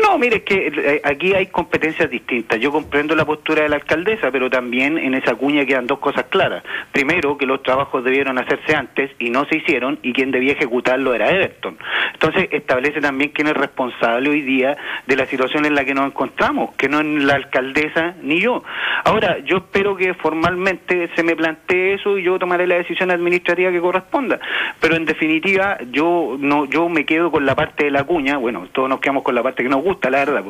[0.02, 2.60] No, mire, es que eh, aquí hay competencias distintas.
[2.60, 6.26] Yo comprendo la postura de la alcaldesa, pero también en esa cuña quedan dos cosas
[6.28, 6.64] claras.
[6.92, 11.14] Primero, que los trabajos debieron hacerse antes y no se hicieron, y quien debía ejecutarlo
[11.14, 11.78] era Everton.
[12.12, 16.06] Entonces, establece también quién es responsable hoy día de la situación en la que nos
[16.06, 18.62] encontramos, que no es la alcaldesa ni yo.
[19.04, 23.70] Ahora, yo espero que formalmente se me plantee eso y yo tomaré la decisión administrativa
[23.70, 24.40] que corresponda.
[24.80, 28.66] Pero en definitiva, yo no yo me quedo con la parte de la cuña, bueno,
[28.72, 30.44] todos nos quedamos con la parte que nos gusta, la verdad,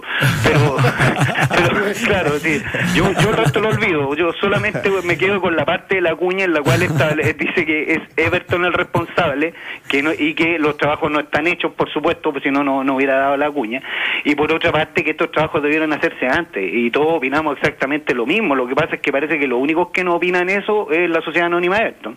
[0.44, 0.76] pero,
[1.48, 2.60] pero, claro, sí,
[2.94, 6.14] yo, yo el resto lo olvido, yo solamente me quedo con la parte de la
[6.14, 9.54] cuña en la cual estable- dice que es Everton el responsable
[9.88, 12.84] que no, y que los trabajos no están hechos, por supuesto, pues si no, no
[12.84, 13.80] no hubiera dado la cuña,
[14.24, 18.26] y por otra parte que estos trabajos debieron hacerse antes, y todos opinamos exactamente lo
[18.26, 21.08] mismo, lo que pasa es que parece que los únicos que no opinan eso es
[21.08, 22.16] la sociedad anónima Everton.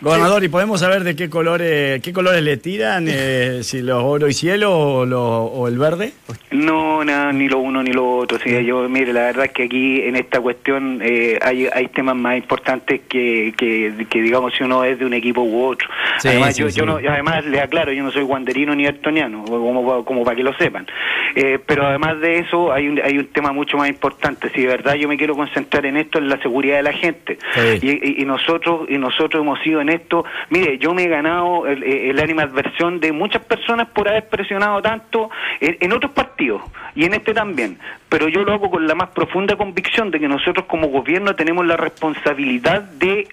[0.00, 3.06] Gobernador, ¿y podemos saber de qué colores, qué colores le tiran?
[3.08, 6.12] eh, si los oro y cielo o, lo- o el verde.
[6.52, 8.38] No, no, ni lo uno ni lo otro.
[8.38, 12.14] Sí, yo, mire, la verdad es que aquí en esta cuestión eh, hay, hay temas
[12.16, 15.88] más importantes que, que, que, digamos, si uno es de un equipo u otro.
[16.20, 19.44] Sí, además, sí, yo, yo no, además, le aclaro, yo no soy guanderino ni ertoniano,
[19.44, 20.86] como, como para que lo sepan.
[21.34, 24.48] Eh, pero además de eso, hay un, hay un tema mucho más importante.
[24.54, 27.38] Si de verdad yo me quiero concentrar en esto, en la seguridad de la gente.
[27.54, 27.78] Sí.
[27.82, 30.24] Y, y- y nosotros y nosotros hemos sido en esto.
[30.50, 34.80] Mire, yo me he ganado el, el ánima adversión de muchas personas por haber presionado
[34.82, 36.62] tanto en, en otros partidos
[36.94, 37.78] y en este también.
[38.08, 41.66] Pero yo lo hago con la más profunda convicción de que nosotros como gobierno tenemos
[41.66, 43.28] la responsabilidad de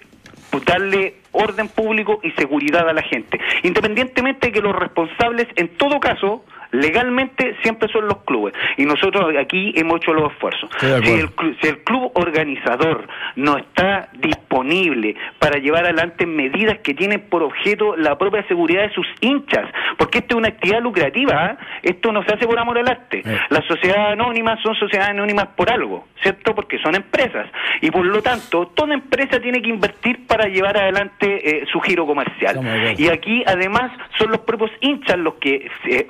[0.64, 3.38] darle orden público y seguridad a la gente.
[3.62, 6.44] Independientemente de que los responsables, en todo caso,
[6.80, 8.54] legalmente siempre son los clubes.
[8.76, 10.70] Y nosotros aquí hemos hecho los esfuerzos.
[10.80, 17.20] Si el, si el club organizador no está disponible para llevar adelante medidas que tienen
[17.28, 21.56] por objeto la propia seguridad de sus hinchas, porque esto es una actividad lucrativa, ¿ah?
[21.82, 23.22] esto no se hace por amor al arte.
[23.24, 23.38] Eh.
[23.50, 26.54] Las sociedades anónimas son sociedades anónimas por algo, ¿cierto?
[26.54, 27.46] Porque son empresas
[27.80, 32.06] y por lo tanto toda empresa tiene que invertir para llevar adelante eh, su giro
[32.06, 32.60] comercial.
[32.98, 36.08] Y aquí además son los propios hinchas los que eh,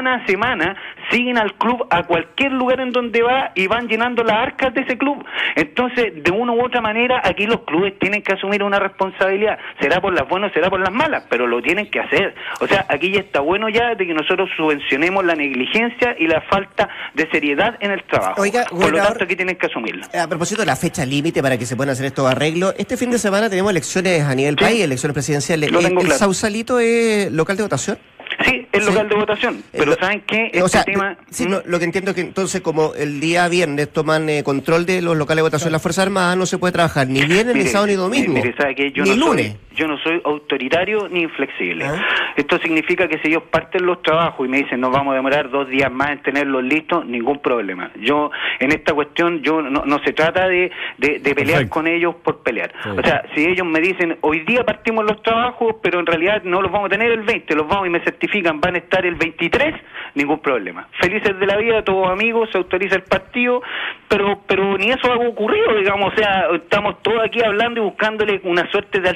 [0.00, 0.76] semana a semana
[1.10, 4.82] siguen al club a cualquier lugar en donde va y van llenando las arcas de
[4.82, 5.24] ese club.
[5.56, 9.58] Entonces, de una u otra manera, aquí los clubes tienen que asumir una responsabilidad.
[9.80, 12.34] Será por las buenas, será por las malas, pero lo tienen que hacer.
[12.60, 16.40] O sea, aquí ya está bueno ya de que nosotros subvencionemos la negligencia y la
[16.42, 18.40] falta de seriedad en el trabajo.
[18.40, 20.06] Oiga, por lo tanto, aquí tienen que asumirlo.
[20.18, 23.10] A propósito de la fecha límite para que se puedan hacer estos arreglos, este fin
[23.10, 24.64] de semana tenemos elecciones a nivel Sí.
[24.64, 25.70] país, elecciones presidenciales.
[25.70, 26.18] Lo ¿El, tengo el claro.
[26.18, 27.98] Sausalito es local de votación?
[28.44, 28.90] Sí, es Sí.
[28.90, 30.36] local de votación, Eh, pero lo- ¿saben qué?
[30.44, 31.12] eh, Este o sea, tema...
[31.12, 31.50] eh, sí, ¿Mm?
[31.50, 35.02] no, lo que entiendo es que entonces como el día viernes toman eh, control de
[35.02, 37.66] los locales de votación de las Fuerzas Armadas, no se puede trabajar ni viernes, ni
[37.66, 38.32] sábado, ni domingo.
[38.32, 38.92] Mire, ¿sabe qué?
[38.92, 39.48] Yo ni no lunes.
[39.52, 41.86] Soy, yo no soy autoritario ni inflexible.
[41.86, 42.34] Ah.
[42.36, 45.48] Esto significa que si ellos parten los trabajos y me dicen nos vamos a demorar
[45.48, 47.90] dos días más en tenerlos listos, ningún problema.
[47.96, 51.74] Yo, en esta cuestión, yo no, no se trata de, de, de pelear Perfecto.
[51.74, 52.72] con ellos por pelear.
[52.82, 52.90] Sí.
[52.90, 56.60] O sea, si ellos me dicen hoy día partimos los trabajos, pero en realidad no
[56.60, 59.14] los vamos a tener el 20, los vamos y me certifican, van a estar el
[59.14, 59.74] 23,
[60.14, 60.88] ningún problema.
[61.00, 63.62] Felices de la vida, todos amigos, se autoriza el partido,
[64.08, 68.40] pero pero ni eso ha ocurrido, digamos, o sea, estamos todos aquí hablando y buscándole
[68.44, 69.08] una suerte de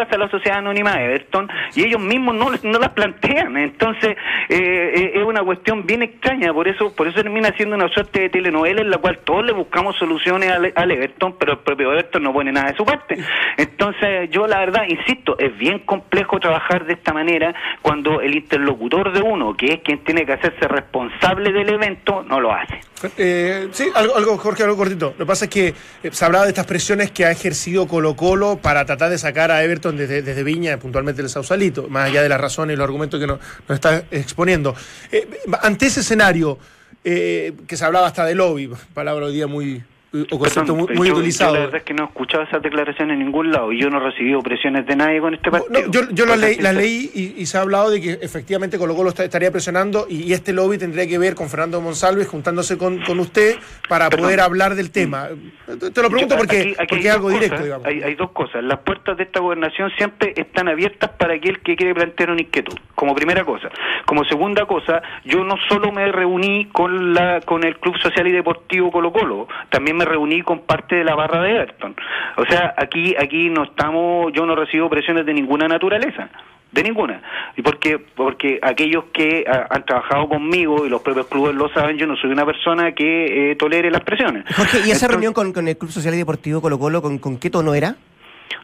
[0.00, 4.16] alternativas a la sociedad anónima de Everton y ellos mismos no, no las plantean, entonces
[4.48, 8.20] eh, eh, es una cuestión bien extraña, por eso por eso termina siendo una suerte
[8.20, 11.92] de telenovela en la cual todos le buscamos soluciones al, al Everton, pero el propio
[11.92, 13.18] Everton no pone nada de su parte.
[13.56, 19.12] Entonces yo la verdad, insisto, es bien complejo trabajar de esta manera cuando el interlocutor
[19.12, 22.80] de uno, que es quien tiene que hacerse responsable del evento, no lo hace.
[23.16, 25.14] Eh, sí, algo, algo, Jorge, algo cortito.
[25.18, 25.74] Lo que pasa es que eh,
[26.12, 29.62] se hablaba de estas presiones que ha ejercido Colo Colo para tratar de sacar a
[29.62, 33.18] Everton desde, desde Viña, puntualmente del Sausalito, más allá de las razones y los argumentos
[33.18, 34.74] que nos, nos está exponiendo.
[35.10, 35.28] Eh,
[35.62, 36.58] ante ese escenario,
[37.04, 39.82] eh, que se hablaba hasta de lobby, palabra hoy día muy,
[40.30, 41.52] o concepto Perdón, muy, muy yo- utilizado.
[41.54, 43.88] yo la verdad es que no he escuchado esas declaraciones en ningún lado y yo
[43.90, 45.80] no he recibido presiones de nadie con este partido.
[45.86, 46.72] No, yo yo leí, las sincera.
[46.72, 50.32] leí y, y se ha hablado de que efectivamente Colo Colo estaría presionando y, y
[50.32, 53.56] este lobby tendría que ver con Fernando Monsalves juntándose con, con usted
[53.88, 54.26] para Perdón.
[54.26, 55.28] poder hablar del tema.
[55.66, 57.64] Te, te lo pregunto Yo- porque, aquí- aquí porque hay es algo dos directo, cosas,
[57.64, 57.86] digamos.
[57.86, 58.64] Hay, hay dos cosas.
[58.64, 62.74] Las puertas de esta gobernación siempre están abiertas para aquel que quiere plantear una inquietud,
[62.94, 63.70] como primera cosa.
[64.06, 68.32] Como segunda cosa, yo no solo me reuní con la con el Club Social y
[68.32, 71.94] Deportivo Colo Colo, también me reuní con parte de la barra de Everton.
[72.36, 76.28] O sea, aquí aquí no estamos, yo no recibo presiones de ninguna naturaleza.
[76.70, 77.20] De ninguna.
[77.54, 81.98] Y porque, porque aquellos que ah, han trabajado conmigo y los propios clubes lo saben,
[81.98, 84.44] yo no soy una persona que eh, tolere las presiones.
[84.56, 87.18] Jorge, ¿y esa Entonces- reunión con, con el Club Social y Deportivo Colo Colo, ¿con,
[87.18, 87.96] con qué tono era?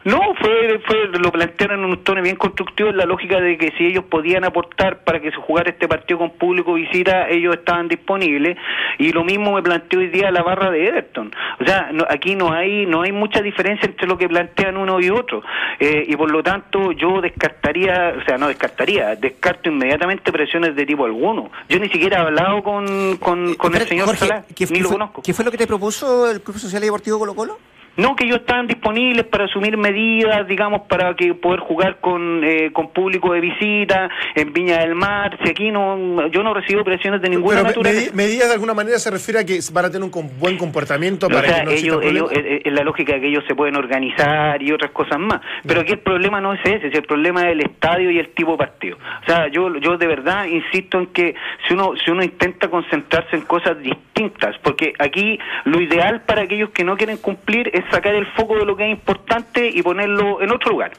[0.05, 3.71] No, fue, fue lo plantearon en un tono bien constructivo en la lógica de que
[3.77, 7.89] si ellos podían aportar para que se jugara este partido con público visita, ellos estaban
[7.89, 8.57] disponibles
[8.97, 11.31] y lo mismo me planteó hoy día la barra de Everton.
[11.59, 14.99] O sea, no- aquí no hay no hay mucha diferencia entre lo que plantean uno
[15.01, 15.43] y otro
[15.79, 20.85] Eh, y por lo tanto yo descartaría, o sea, no descartaría, descarto inmediatamente presiones de
[20.85, 21.51] tipo alguno.
[21.67, 24.81] Yo ni siquiera he hablado con, con, con el señor Jorge, Salá, ¿qué, ni qué
[24.81, 25.21] lo fue, conozco.
[25.23, 27.57] ¿Qué fue lo que te propuso el Club Social y Deportivo Colo Colo?
[27.97, 32.71] No, que ellos estaban disponibles para asumir medidas, digamos, para que poder jugar con, eh,
[32.71, 35.37] con público de visita en Viña del Mar.
[35.43, 38.11] Si aquí no, yo no recibo presiones de ninguna Pero naturaleza.
[38.11, 41.27] medi- medidas de alguna manera se refiere a que van a tener un buen comportamiento
[41.27, 42.47] O para sea, que no ellos, ellos, problema.
[42.49, 45.41] eh, eh, es la lógica de que ellos se pueden organizar y otras cosas más.
[45.67, 48.29] Pero aquí el problema no es ese, si el problema es el estadio y el
[48.29, 48.97] tipo de partido.
[49.23, 51.35] O sea, yo, yo de verdad insisto en que
[51.67, 56.69] si uno, si uno intenta concentrarse en cosas distintas, porque aquí lo ideal para aquellos
[56.69, 60.41] que no quieren cumplir es sacar el foco de lo que es importante y ponerlo
[60.41, 60.91] en otro lugar.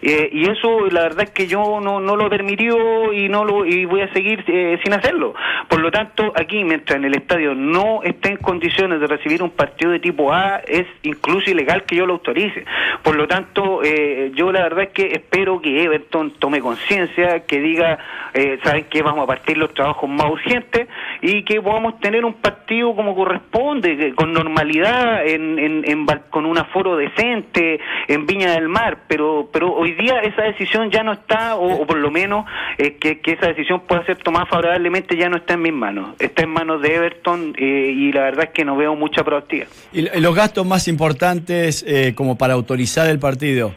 [0.00, 3.64] Eh, y eso la verdad es que yo no, no lo permitió y no lo
[3.64, 5.34] y voy a seguir eh, sin hacerlo.
[5.68, 9.50] Por lo tanto, aquí mientras en el estadio no esté en condiciones de recibir un
[9.50, 12.64] partido de tipo A, es incluso ilegal que yo lo autorice.
[13.02, 17.60] Por lo tanto, eh, yo la verdad es que espero que Everton tome conciencia, que
[17.60, 17.98] diga,
[18.34, 20.88] eh, saben que vamos a partir los trabajos más urgentes
[21.20, 26.58] y que podamos tener un partido como corresponde, con normalidad, en, en, en con un
[26.58, 31.56] aforo decente, en Viña del Mar, pero pero hoy día esa decisión ya no está,
[31.56, 32.46] o, por lo menos
[32.78, 36.42] eh, que, esa decisión pueda ser tomada favorablemente ya no está en mis manos, está
[36.42, 39.68] en manos de Everton eh, y la verdad es que no veo mucha proactividad.
[39.92, 43.74] Y los gastos más importantes eh, como para autorizar el partido,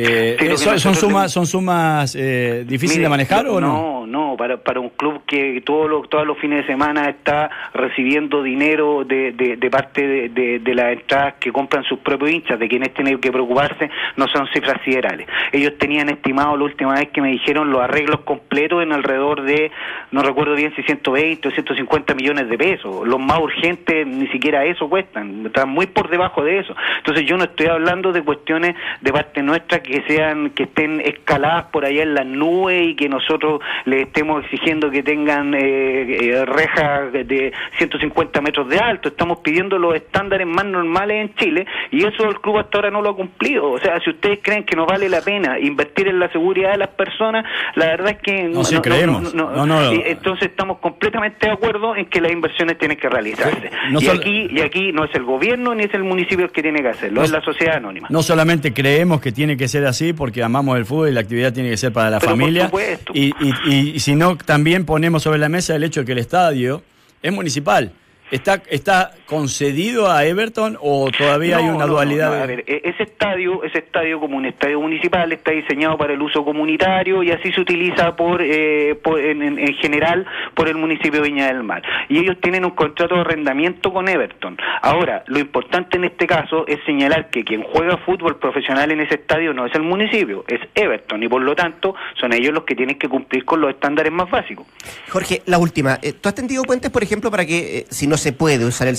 [0.00, 3.66] eh, Sí, que ¿son, sumas, son sumas eh, difíciles de manejar o no?
[3.66, 7.50] No, no, para, para un club que todos los, todos los fines de semana está
[7.74, 12.30] recibiendo dinero de, de, de parte de, de, de las entradas que compran sus propios
[12.30, 15.26] hinchas, de quienes tienen que preocuparse, no son cifras siderales.
[15.52, 19.70] Ellos tenían estimado la última vez que me dijeron los arreglos completos en alrededor de,
[20.12, 23.06] no recuerdo bien si 120 o 150 millones de pesos.
[23.06, 26.74] Los más urgentes ni siquiera eso cuestan, están muy por debajo de eso.
[26.98, 31.66] Entonces yo no estoy hablando de cuestiones de parte nuestra que sean, que estén escaladas
[31.66, 36.44] por allá en las nubes y que nosotros le estemos exigiendo que tengan eh, eh,
[36.44, 39.08] rejas de 150 metros de alto.
[39.08, 43.02] Estamos pidiendo los estándares más normales en Chile y eso el club hasta ahora no
[43.02, 43.70] lo ha cumplido.
[43.70, 46.78] O sea, si ustedes creen que no vale la pena invertir en la seguridad de
[46.78, 49.34] las personas, la verdad es que No, sí, creemos.
[49.34, 49.92] No, no.
[49.92, 53.70] Y entonces estamos completamente de acuerdo en que las inversiones tienen que realizarse.
[53.98, 56.82] Y aquí y aquí no es el gobierno ni es el municipio el que tiene
[56.82, 58.08] que hacerlo, es la sociedad anónima.
[58.10, 61.52] No solamente creemos que tiene que ser así porque amamos el fútbol y la actividad
[61.52, 62.70] tiene que ser para la Pero familia,
[63.14, 66.18] y, y, y- y sino también ponemos sobre la mesa el hecho de que el
[66.18, 66.82] estadio
[67.22, 67.92] es municipal.
[68.30, 72.36] ¿Está, está concedido a Everton o todavía hay una no, dualidad?
[72.36, 76.14] no, a ver, e- ese estadio, ese estadio como un estadio municipal está diseñado para
[76.14, 80.66] el uso comunitario y así se utiliza por, eh, por- en, en- en general por
[80.68, 81.82] el municipio de Viña del Mar.
[82.08, 84.56] Y ellos tienen un contrato de arrendamiento con Everton.
[84.82, 89.16] Ahora, lo importante en este caso es señalar que quien juega fútbol profesional en ese
[89.16, 92.74] estadio no es el municipio, es Everton y por lo tanto son ellos los que
[92.74, 94.66] tienen que cumplir con los estándares más básicos.
[95.10, 95.98] Jorge, la última.
[96.02, 98.88] Eh, ¿Tú has tendido puentes, por ejemplo, para que, eh, si no se puede usar
[98.88, 98.96] el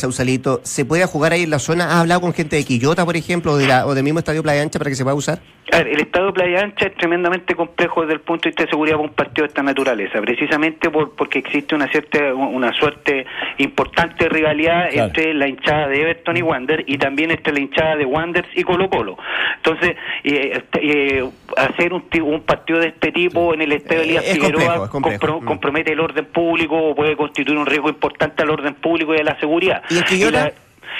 [0.63, 1.85] Se pueda jugar ahí en la zona?
[1.85, 4.43] ¿Has hablado con gente de Quillota, por ejemplo, o, de la- o del mismo Estadio
[4.43, 5.39] Playa Ancha para que se pueda usar?
[5.71, 8.63] A ver, el estado de Playa Ancha es tremendamente complejo desde el punto de vista
[8.63, 12.73] de seguridad para un partido de esta naturaleza, precisamente por, porque existe una cierta una
[12.73, 13.25] suerte
[13.59, 15.07] importante de rivalidad Claro.
[15.07, 18.63] entre la hinchada de Everton y Wander y también entre la hinchada de Wanderers y
[18.63, 19.17] Colo Colo.
[19.57, 24.01] Entonces, eh, este, eh, hacer un, ti- un partido de este tipo en el estadio
[24.01, 25.19] Eh, Elías es Figueroa complejo, es complejo.
[25.19, 25.45] compro- Mm.
[25.45, 29.23] compromete el orden público o puede constituir un riesgo importante al orden público y a
[29.23, 29.83] la seguridad.
[29.89, 30.53] ¿Y en Quillota?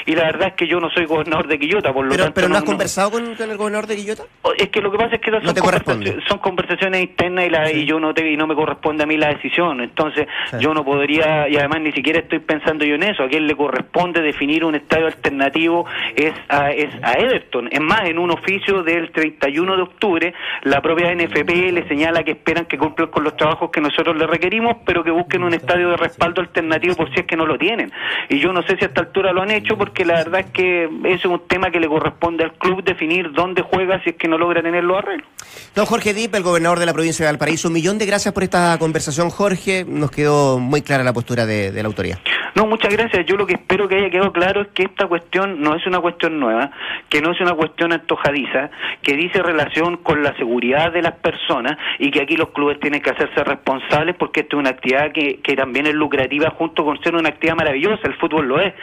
[0.06, 2.36] Y la verdad es que yo no soy gobernador de Quillota, por lo Pero, tanto...
[2.36, 4.24] pero no has no- conversado con, el gobernador de Quillota?
[4.44, 7.46] o- Es que lo que pasa es que No son, te conversaciones, son conversaciones internas
[7.46, 9.82] y, la, y yo no te, y no me corresponde a mí la decisión.
[9.82, 10.58] Entonces Sí.
[10.60, 13.24] yo no podría y además ni siquiera estoy pensando yo en eso.
[13.24, 17.70] A quien le corresponde definir un estadio alternativo es a, es a Everton.
[17.72, 22.32] Es más, en un oficio del 31 de octubre la propia NFP le señala que
[22.32, 25.90] esperan que cumplan con los trabajos que nosotros le requerimos, pero que busquen un estadio
[25.90, 27.92] de respaldo alternativo por si es que no lo tienen.
[28.30, 30.52] Y yo no sé si a esta altura lo han hecho porque la verdad es
[30.52, 34.16] que eso es un tema que le corresponde al club definir dónde juega si es
[34.16, 35.28] que no logra tener los arreglos.
[35.74, 38.44] Don Jorge Dip, el gobernador de la provincia de Valparaíso, un millón de gracias por
[38.44, 39.86] esta conversación, Jorge.
[39.88, 42.20] Nos quedó muy clara la postura de, de la autoridad.
[42.56, 43.26] No, muchas gracias.
[43.26, 46.00] Yo lo que espero que haya quedado claro es que esta cuestión no es una
[46.00, 46.72] cuestión nueva,
[47.08, 48.70] que no es una cuestión antojadiza,
[49.02, 53.02] que dice relación con la seguridad de las personas y que aquí los clubes tienen
[53.02, 57.02] que hacerse responsables porque esta es una actividad que, que también es lucrativa junto con
[57.02, 58.74] ser una actividad maravillosa, el fútbol lo es,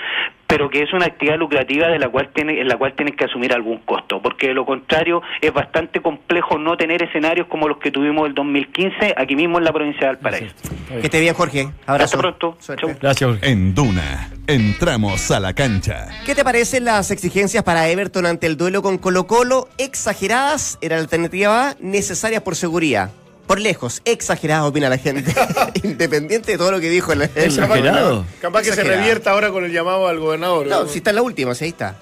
[0.46, 3.24] pero que es una actividad lucrativa de la cual tiene, en la cual tienen que
[3.24, 7.78] asumir algún costo, porque de lo contrario es bastante complejo no tener escenarios como los
[7.78, 10.54] que tuvimos el 2015 aquí mismo en la provincia de Valparaíso.
[10.88, 11.68] Que esté bien, Jorge.
[11.87, 12.16] Abrazo.
[12.16, 12.59] Hasta pronto.
[12.61, 12.90] Chau.
[13.00, 13.50] Gracias, Jorge.
[13.50, 16.09] En Duna, entramos a la cancha.
[16.24, 19.68] ¿Qué te parecen las exigencias para Everton ante el duelo con Colo Colo?
[19.78, 23.11] Exageradas, era la alternativa A, necesarias por seguridad.
[23.46, 25.32] Por lejos, exageradas opina la gente.
[25.82, 27.22] Independiente de todo lo que dijo el...
[27.22, 28.24] el- Exagerado.
[28.40, 29.00] Capaz que se Exagerado.
[29.00, 30.66] revierta ahora con el llamado al gobernador.
[30.66, 31.94] No, si está en la última, sí, ahí está.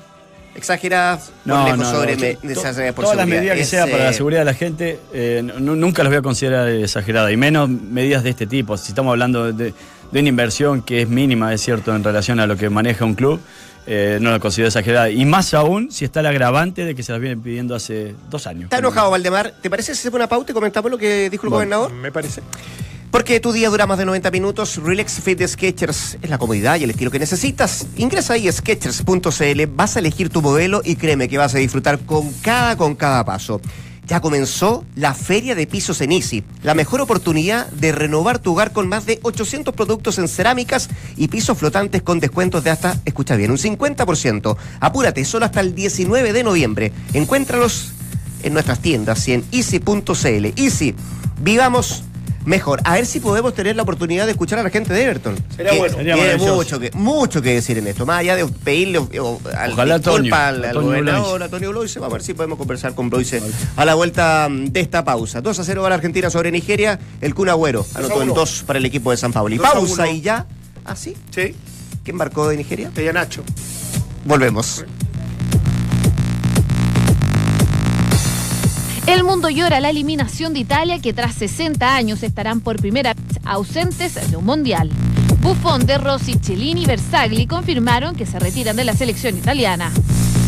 [0.57, 3.69] Exageradas, por No, lejos no, sobre To- me- to- por Todas las medidas que Es,
[3.69, 7.33] sea para la seguridad de la gente, eh, nu- nunca las voy a considerar exageradas,
[7.33, 8.77] y menos medidas de este tipo.
[8.77, 9.75] Si estamos hablando de,
[10.13, 13.15] de una inversión que es mínima, es cierto, en relación a lo que maneja un
[13.17, 13.41] club,
[13.87, 15.11] eh, no la considero exagerada.
[15.11, 18.47] Y más aún si está el agravante de que se las vienen pidiendo hace dos
[18.47, 18.65] años.
[18.65, 19.55] Está enojado, Valdemar.
[19.63, 21.79] ¿Te parece si se pone una pauta y comentamos lo que dijo el Bueno.
[21.81, 21.93] gobernador?
[21.93, 22.43] Me parece.
[23.11, 26.81] Porque tu día dura más de 90 minutos, Relax Fit de Sketchers es la comodidad
[26.81, 27.87] y el estilo que necesitas.
[27.97, 32.01] Ingresa ahí a Sketchers.cl, vas a elegir tu modelo y créeme que vas a disfrutar
[32.01, 33.61] con cada, con cada paso.
[34.07, 38.73] Ya comenzó la Feria de Pisos en Easy, la mejor oportunidad de renovar tu hogar
[38.73, 43.37] con más de 800 productos en cerámicas y pisos flotantes con descuentos de hasta, escucha
[43.37, 44.57] bien, un 50%.
[44.81, 46.93] Apúrate, solo hasta el 19 de noviembre.
[47.15, 47.93] Encuéntralos
[48.43, 50.47] en nuestras tiendas y en easy.cl.
[50.57, 50.95] Easy,
[51.41, 52.05] vivamos
[52.45, 52.81] mejor.
[52.85, 55.37] A ver si podemos tener la oportunidad de escuchar a la gente de Everton.
[55.57, 55.97] Sería que bueno.
[55.97, 58.07] Sería tiene mucho que, mucho que decir en esto.
[58.07, 61.43] Más allá de pedirle o, o, al, Ojalá disculpa Toño, al, al Antonio gobernador.
[61.43, 61.99] Antonio Bloise.
[62.01, 63.43] Vamos a ver si podemos conversar con Bloise
[63.77, 65.41] a la vuelta de esta pausa.
[65.41, 66.99] 2 a 0 va la Argentina sobre Nigeria.
[67.21, 68.35] El Kun Agüero anotó en uno.
[68.35, 69.55] 2 para el equipo de San Pablo.
[69.55, 70.47] Y Dos a pausa y ya.
[70.85, 71.17] ¿Ah, sí?
[71.31, 71.55] Sí,
[72.05, 72.91] ¿Quién marcó de Nigeria?
[72.91, 73.43] de Nacho.
[74.25, 74.85] Volvemos.
[79.07, 83.39] El mundo llora la eliminación de Italia que tras 60 años estarán por primera vez
[83.45, 84.91] ausentes de un mundial.
[85.41, 89.93] Buffon, De Rossi, Cellini y Bersagli confirmaron que se retiran de la selección italiana.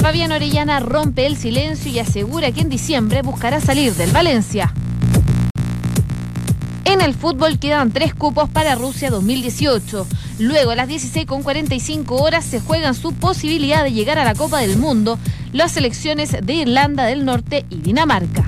[0.00, 4.72] Fabián Orellana rompe el silencio y asegura que en diciembre buscará salir del Valencia.
[6.86, 10.07] En el fútbol quedan tres cupos para Rusia 2018.
[10.38, 14.78] Luego a las 16.45 horas se juegan su posibilidad de llegar a la Copa del
[14.78, 15.18] Mundo
[15.57, 18.44] las selecciones de Irlanda del Norte y Dinamarca.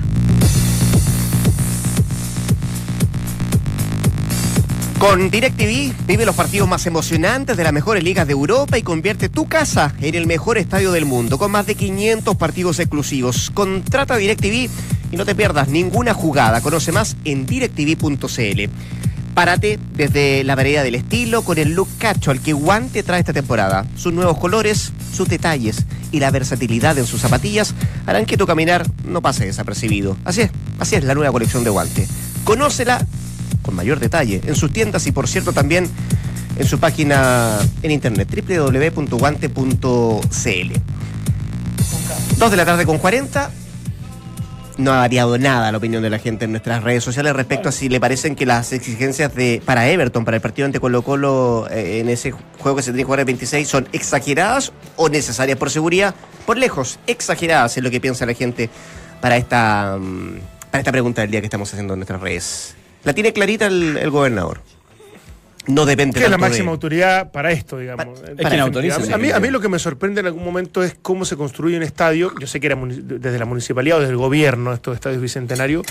[4.99, 9.27] Con DirecTV vive los partidos más emocionantes de las mejores ligas de Europa y convierte
[9.27, 13.49] tu casa en el mejor estadio del mundo con más de 500 partidos exclusivos.
[13.55, 14.69] Contrata DirecTV
[15.11, 16.61] y no te pierdas ninguna jugada.
[16.61, 18.69] Conoce más en directv.cl.
[19.39, 23.31] Párate desde la variedad del estilo con el look cacho al que Guante trae esta
[23.31, 23.85] temporada.
[23.95, 27.73] Sus nuevos colores, sus detalles y la versatilidad en sus zapatillas
[28.05, 30.17] harán que tu caminar no pase desapercibido.
[30.25, 32.05] Así es, así es la nueva colección de Guante.
[32.43, 33.07] Conócela
[33.61, 35.89] con mayor detalle en sus tiendas y por cierto también
[36.57, 39.49] en su página en internet www.guante.cl.
[42.37, 43.51] Dos de la tarde con 40
[44.79, 47.71] no ha variado nada la opinión de la gente en nuestras redes sociales respecto a
[47.71, 51.67] si le parecen que las exigencias de para Everton, para el partido ante Colo Colo
[51.69, 55.57] eh, en ese juego que se tiene que jugar el 26 son exageradas o necesarias
[55.57, 56.15] por seguridad,
[56.45, 58.69] por lejos, exageradas es lo que piensa la gente
[59.19, 60.39] para esta, mm,
[60.71, 62.75] para esta pregunta del día que estamos haciendo en nuestras redes.
[63.03, 64.61] La tiene clarita el, el gobernador.
[65.69, 68.19] No depende Que es la de- máxima autoridad para esto, digamos.
[68.19, 69.13] Pa- para- quien autoriza.
[69.13, 71.77] A mí, a mí lo que me sorprende en algún momento es cómo se construye
[71.77, 72.31] un estadio.
[72.39, 75.85] Yo sé que era desde la municipalidad o desde el gobierno, estos estadios bicentenarios.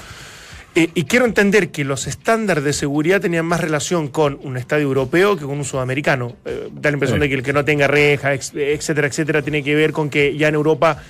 [0.75, 4.85] Eh, y quiero entender que los estándares de seguridad tenían más relación con un estadio
[4.85, 6.37] europeo que con un sudamericano.
[6.45, 7.23] Eh, da la impresión Sí.
[7.23, 10.49] de que el que no tenga reja, etcétera, etcétera, tiene que ver con que ya
[10.49, 11.03] en Europa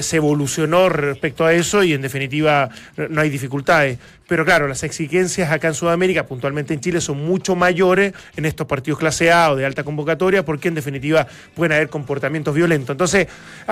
[0.00, 2.68] se evolucionó respecto a eso y en definitiva
[3.08, 3.98] no- hay dificultades.
[4.28, 8.66] Pero claro, las exigencias acá en Sudamérica, puntualmente en Chile, son mucho mayores en estos
[8.66, 12.92] partidos clase A o de alta convocatoria porque en definitiva pueden haber comportamientos violentos.
[12.94, 13.28] Entonces,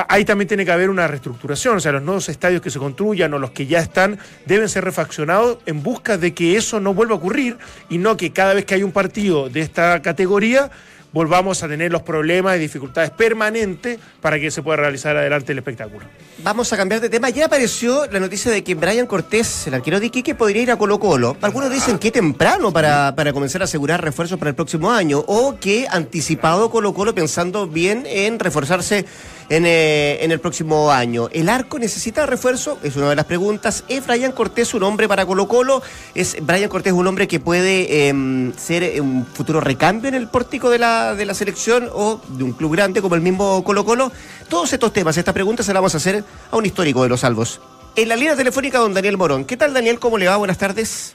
[0.08, 3.34] ahí también tiene que haber una reestructuración, o sea, los nuevos estadios que se construyan
[3.34, 7.14] o los que ya están deben ser refaccionados en busca de que eso no vuelva
[7.14, 7.56] a ocurrir
[7.90, 10.70] y no que cada vez que hay un partido de esta categoría
[11.14, 15.58] volvamos a tener los problemas y dificultades permanentes para que se pueda realizar adelante el
[15.58, 16.04] espectáculo.
[16.42, 17.30] Vamos a cambiar de tema.
[17.30, 20.76] Ya apareció la noticia de que Brian Cortés, el arquero de Iquique, podría ir a
[20.76, 21.36] Colo Colo.
[21.40, 25.56] Algunos dicen que temprano para, para comenzar a asegurar refuerzos para el próximo año o
[25.60, 29.06] que anticipado Colo Colo pensando bien en reforzarse
[29.48, 31.28] en, eh, en el próximo año.
[31.32, 32.78] ¿El arco necesita refuerzo?
[32.82, 33.84] Es una de las preguntas.
[33.88, 35.82] ¿Es Brian Cortés un hombre para Colo Colo?
[36.14, 40.28] ¿Es Brian Cortés un hombre que puede em, ser eh, un futuro recambio en el
[40.28, 43.84] pórtico de la, de la selección o de un club grande como el mismo Colo
[43.84, 44.12] Colo?
[44.48, 47.20] Todos estos temas, estas preguntas se las vamos a hacer a un histórico de los
[47.20, 47.60] salvos.
[47.96, 49.44] En la línea telefónica, don Daniel Morón.
[49.44, 50.00] ¿Qué tal, Daniel?
[50.00, 50.36] ¿Cómo le va?
[50.36, 51.14] Buenas tardes.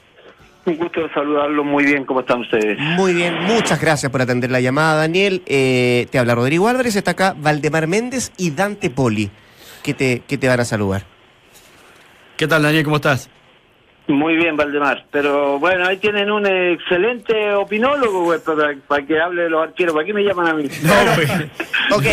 [0.66, 2.78] Un gusto saludarlo muy bien, ¿cómo están ustedes?
[2.78, 5.42] Muy bien, muchas gracias por atender la llamada, Daniel.
[5.46, 9.30] Eh, te habla Rodrigo Álvarez, está acá Valdemar Méndez y Dante Poli,
[9.82, 11.04] que te, que te van a saludar.
[12.36, 12.84] ¿Qué tal, Daniel?
[12.84, 13.30] ¿Cómo estás?
[14.12, 15.04] Muy bien, Valdemar.
[15.10, 19.94] Pero bueno, ahí tienen un excelente opinólogo güey, para, para que hable de los arqueros.
[19.94, 20.64] ¿Para qué me llaman a mí?
[21.92, 22.04] Ok,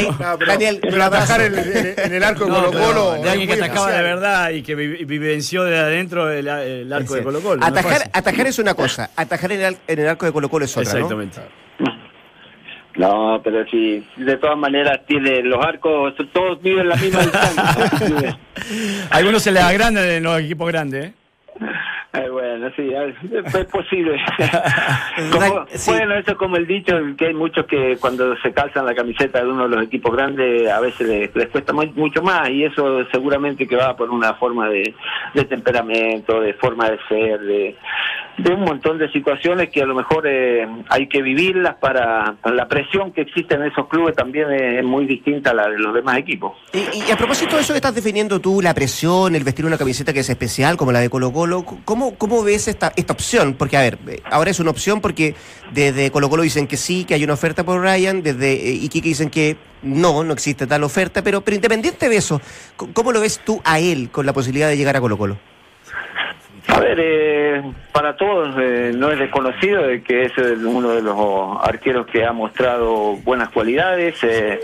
[0.48, 3.22] Daniel, Pero atajar en, en- en el arco de No, Colo Colo.
[3.22, 7.14] de alguien que atacaba de verdad y que vi- vivenció de adentro el, el arco
[7.16, 7.64] de Colo Colo.
[7.64, 10.76] Atajar, atajar es una cosa, atajar en el, en el arco de Colo Colo es
[10.76, 11.00] otra, ¿no?
[11.00, 11.42] Exactamente.
[12.96, 18.38] No, pero sí, de todas maneras tiene los arcos, todos viven la misma distancia.
[19.12, 21.14] Algunos se les agrandan en los equipos grandes, ¿eh?
[22.14, 24.18] Eh, bueno, sí, es posible.
[25.32, 25.92] Como- Sí.
[25.92, 29.40] Bueno, eso es como el dicho, que hay muchos que cuando se calzan la camiseta
[29.44, 32.64] de uno de los equipos grandes a veces les, les cuesta mu- mucho más y
[32.64, 34.96] eso seguramente que va por una forma de,
[35.34, 37.76] de temperamento, de forma de ser, de,
[38.38, 42.68] de un montón de situaciones que a lo mejor eh, hay que vivirlas para, la
[42.68, 46.18] presión que existe en esos clubes también es, muy distinta a la de los demás
[46.18, 46.54] equipos.
[46.74, 50.14] Y, a propósito de eso que estás definiendo tú, la presión, el vestir una camiseta
[50.14, 53.56] que es especial, como la de Colo Colo, ¿cómo, cómo ves esta, esta opción?
[53.56, 55.36] Porque, a ver, eh, ahora es una opción porque
[55.74, 59.10] desde Colo Colo dicen que sí, que hay una oferta por Ryan, desde eh, Iquique
[59.10, 62.40] dicen que no, no existe tal oferta, pero, pero independiente de eso,
[62.94, 65.38] ¿cómo lo ves tú a él con la posibilidad de llegar a Colo Colo?
[66.78, 71.18] A ver, eh, para todos eh, no es desconocido de que es uno de los
[71.64, 74.24] arqueros que ha mostrado buenas cualidades.
[74.24, 74.60] eh,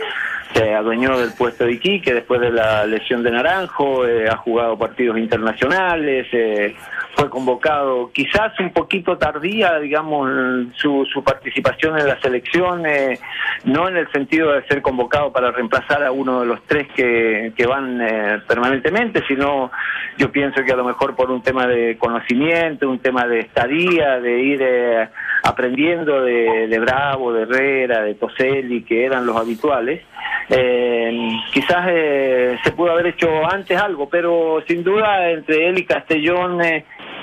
[0.53, 4.77] se adueñó del puesto de Iquique después de la lesión de Naranjo, eh, ha jugado
[4.77, 6.75] partidos internacionales, eh,
[7.15, 10.29] fue convocado, quizás un poquito tardía, digamos,
[10.75, 13.19] su, su participación en la selección, eh,
[13.65, 17.53] no en el sentido de ser convocado para reemplazar a uno de los tres que,
[17.55, 19.71] que van eh, permanentemente, sino
[20.17, 24.19] yo pienso que a lo mejor por un tema de conocimiento, un tema de estadía,
[24.19, 25.09] de ir eh,
[25.43, 30.01] aprendiendo de, de Bravo, de Herrera, de Toselli, que eran los habituales.
[30.49, 35.85] Eh, quizás eh, se pudo haber hecho antes algo, pero sin duda entre él y
[35.85, 36.59] Castellón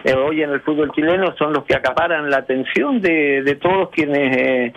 [0.05, 3.91] eh, hoy en el fútbol chileno son los que acaparan la atención de, de todos
[3.91, 4.73] quienes eh,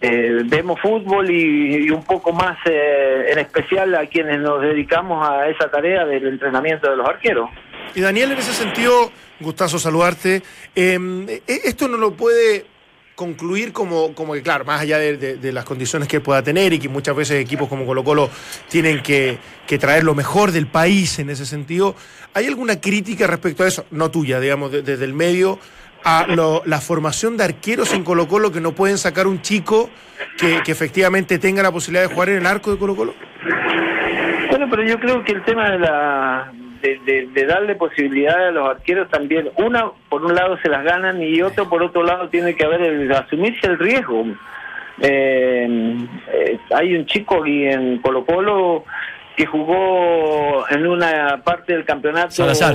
[0.00, 5.28] eh, vemos fútbol y, y un poco más eh, en especial a quienes nos dedicamos
[5.28, 7.50] a esa tarea del entrenamiento de los arqueros.
[7.94, 9.10] Y Daniel, en ese sentido,
[9.40, 10.42] gustazo saludarte.
[10.76, 12.66] Eh, esto no lo puede
[13.18, 16.88] concluir como, como que, claro, más allá de, las condiciones que pueda tener y que
[16.88, 18.30] muchas veces equipos como Colo Colo
[18.68, 21.96] tienen que, que traer lo mejor del país en ese sentido,
[22.32, 23.86] ¿hay alguna crítica respecto a eso?
[23.90, 25.58] No tuya, digamos, de- desde el medio,
[26.04, 29.90] a lo- la formación de arqueros en Colo Colo que no pueden sacar un chico
[30.38, 33.14] que, que efectivamente tenga la posibilidad de jugar en el arco de Colo Colo?
[34.50, 36.52] Bueno, pero yo creo que el tema de la
[36.82, 40.84] de, de- de darle posibilidades a los arqueros también, una por un lado se las
[40.84, 44.24] ganan y otro por otro lado tiene que haber el asumirse el riesgo.
[45.00, 45.96] Eh,
[46.32, 48.84] eh, hay un chico aquí en Colo Colo
[49.36, 52.74] que jugó en una parte del campeonato Salazar.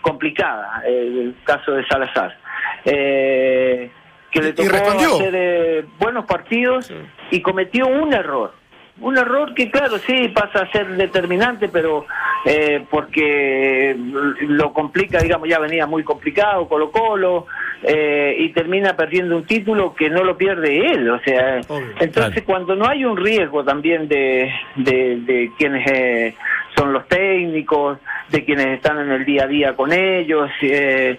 [0.00, 2.36] complicada, el caso de Salazar.
[2.84, 3.90] Eh,
[4.30, 5.14] que le tocó respondió.
[5.14, 6.92] hacer eh, buenos partidos
[7.30, 8.54] y cometió un error.
[9.00, 12.04] Un error que, claro, sí pasa a ser determinante, pero
[12.44, 13.96] eh, porque
[14.42, 17.46] lo complica, digamos, ya venía muy complicado Colo-Colo
[17.82, 21.10] eh, y termina perdiendo un título que no lo pierde él.
[21.10, 21.88] O sea, Obvio.
[22.00, 26.34] entonces cuando no hay un riesgo también de, de, de quienes eh,
[26.76, 31.18] son los técnicos, de quienes están en el día a día con ellos, eh,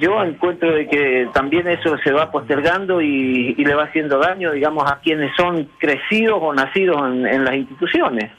[0.00, 4.52] yo encuentro de que también eso se va postergando y, y le va haciendo daño,
[4.52, 8.30] digamos, a quienes son crecidos o nacidos en, en las instituciones.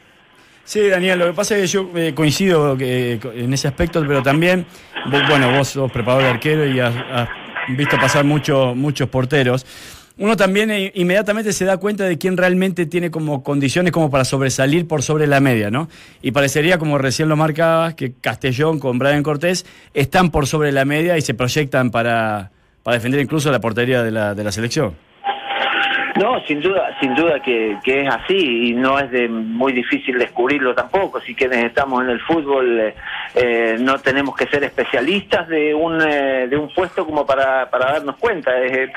[0.63, 4.23] Sí, Daniel, lo que pasa es que yo eh, coincido que- en ese aspecto, pero
[4.23, 4.65] también,
[5.11, 7.29] vos- bueno, vos sos preparador de arquero y has, has
[7.69, 9.65] visto pasar mucho- muchos porteros.
[10.17, 14.23] Uno también eh, inmediatamente se da cuenta de quién realmente tiene como condiciones como para
[14.23, 15.89] sobresalir por sobre la media, ¿no?
[16.21, 20.85] Y parecería, como recién lo marcabas, que Castellón con Brian Cortés están por sobre la
[20.85, 22.51] media y se proyectan para,
[22.83, 24.95] para defender incluso la portería de la, de la selección.
[26.15, 30.17] No, sin duda, sin duda que, que es así y no es de muy difícil
[30.17, 31.19] descubrirlo tampoco.
[31.19, 32.95] Si quienes estamos en el fútbol eh,
[33.35, 37.91] eh, no tenemos que ser especialistas de un eh, de un puesto como para, para
[37.91, 38.51] darnos cuenta.
[38.57, 38.89] Eh,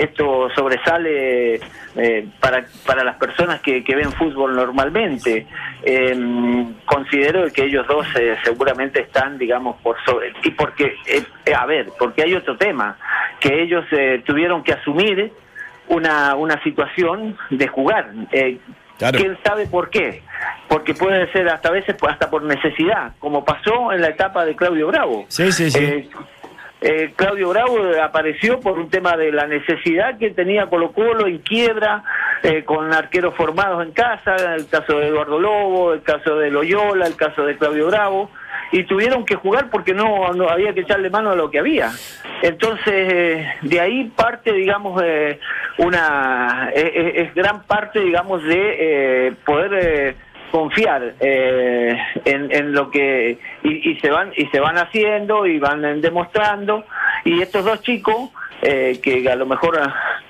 [0.00, 1.60] esto sobresale
[2.40, 5.46] para para las personas que, que ven fútbol normalmente.
[5.84, 8.08] Eh, considero que ellos dos
[8.42, 10.96] seguramente están, digamos, por sobre y porque
[11.56, 12.96] a ver, porque hay otro tema
[13.38, 13.84] que ellos
[14.24, 15.32] tuvieron que asumir
[15.88, 18.12] una, una situación de jugar.
[18.32, 18.58] Eh,
[18.98, 19.18] Claro.
[19.18, 20.22] ¿Quién sabe por qué?
[20.68, 24.86] Porque puede ser hasta veces hasta por necesidad, como pasó en la etapa de Claudio
[24.86, 25.24] Bravo.
[25.28, 25.84] Sí, sí, sí.
[25.84, 26.08] Eh,
[26.80, 31.38] eh, Claudio Bravo apareció por un tema de la necesidad que tenía Colo Colo en
[31.38, 32.04] quiebra,
[32.42, 37.06] eh, con arqueros formados en casa, el caso de Eduardo Lobo, el caso de Loyola,
[37.06, 38.30] el caso de Claudio Bravo,
[38.72, 41.90] y tuvieron que jugar porque no, no había que echarle mano a lo que había.
[42.42, 45.38] Entonces, eh, de ahí parte, digamos, eh,
[45.78, 48.56] una eh, eh, es gran parte, digamos, de
[49.28, 50.16] eh, poder
[50.50, 55.58] confiar eh, en, en lo que y, y se van y se van haciendo y
[55.58, 56.84] van demostrando
[57.24, 58.30] y estos dos chicos
[58.62, 59.80] eh, que a lo mejor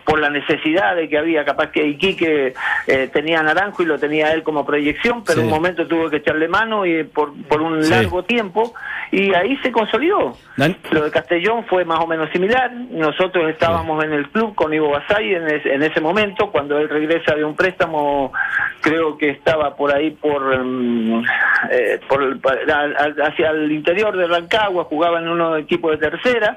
[0.05, 2.55] por la necesidad de que había capaz que Iquique
[2.87, 5.45] eh, tenía Naranjo y lo tenía él como proyección pero Sí.
[5.47, 7.91] un momento tuvo que echarle mano y por, por un Sí.
[7.91, 8.75] largo tiempo
[9.11, 12.71] y ahí se consolidó Dan- lo de Castellón fue más o menos similar.
[12.73, 16.89] Nosotros estábamos en el club con Ivo Basay en, es- en ese momento, cuando él
[16.89, 18.33] regresa de un préstamo,
[18.81, 21.25] creo que estaba por ahí por, mm,
[21.71, 22.41] eh, por el-
[22.71, 26.57] al- hacia el interior de Rancagua, jugaba en unos equipos de tercera,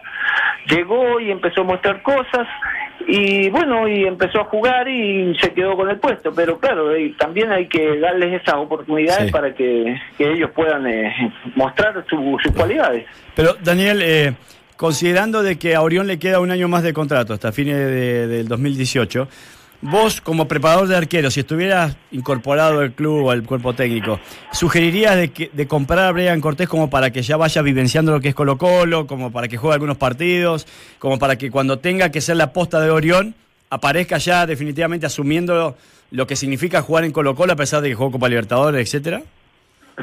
[0.68, 2.48] llegó y empezó a mostrar cosas.
[3.10, 7.52] Y bueno, y empezó a jugar y se quedó con el puesto, pero claro, también
[7.54, 9.32] hay que darles esas oportunidades Sí.
[9.32, 11.14] para que, que ellos puedan eh,
[11.56, 13.06] mostrar su- sus cualidades.
[13.34, 14.34] Pero Daniel, eh,
[14.76, 18.28] considerando de que a Orión le queda un año más de contrato hasta fines de-
[18.28, 19.30] del 2018,
[19.82, 24.20] vos como preparador de arqueros, si estuvieras incorporado al club o al cuerpo técnico,
[24.52, 28.20] ¿sugerirías de, que, de comprar a Brian Cortés como para que ya vaya vivenciando lo
[28.20, 30.68] que es Colo Colo, como para que juegue algunos partidos,
[31.00, 33.36] como para que cuando tenga que ser la posta de Orión,
[33.70, 35.76] aparezca ya definitivamente asumiendo
[36.12, 39.22] lo que significa jugar en Colo Colo a pesar de que jugó Copa Libertadores, etcétera?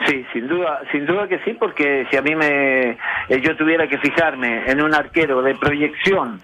[0.07, 2.91] Sí, sin duda, sin duda que sí, porque si a mí me
[3.29, 6.41] eh, yo tuviera que fijarme en un arquero de proyección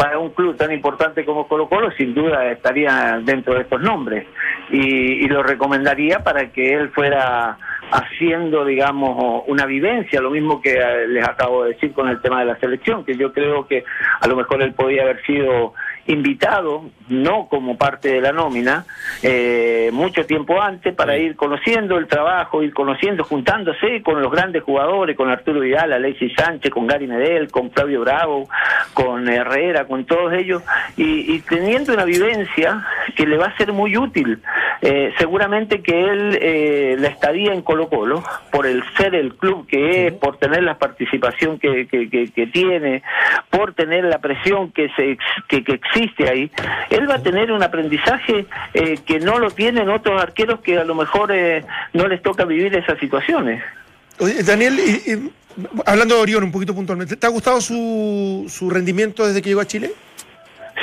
[0.00, 4.26] para un club tan importante como Colo Colo, sin duda estaría dentro de estos nombres.
[4.70, 7.58] Y, y lo recomendaría para que él fuera
[7.92, 12.40] haciendo, digamos, una vivencia, lo mismo que eh, les acabo de decir con el tema
[12.40, 13.84] de la selección, que yo creo que
[14.22, 15.74] a lo mejor él podía haber sido
[16.06, 18.84] invitado, no como parte de la nómina,
[19.22, 24.62] eh, mucho tiempo antes para ir conociendo el trabajo, ir conociendo, juntándose con los grandes
[24.62, 28.48] jugadores, con Arturo Vidal, Alexis Sánchez, con Gary Medel, con Flavio Bravo,
[28.94, 30.62] con Herrera, con todos ellos,
[30.96, 32.84] y, y teniendo una vivencia
[33.16, 34.40] que le va a ser muy útil.
[34.82, 39.66] Eh, seguramente que él, eh, la estadía en Colo Colo, por el ser el club
[39.66, 43.02] que es, por tener la participación que, que, que, que tiene,
[43.50, 45.18] por tener la presión que, se,
[45.48, 46.50] que, que existe ahí,
[46.88, 50.84] él va a tener un aprendizaje eh, que no lo tienen otros arqueros que a
[50.84, 51.62] lo mejor eh,
[51.92, 53.62] no les toca vivir esas situaciones.
[54.44, 54.78] Daniel,
[55.86, 59.60] hablando de Orión un poquito puntualmente, ¿te ha gustado su, su rendimiento desde que llegó
[59.60, 59.90] a Chile?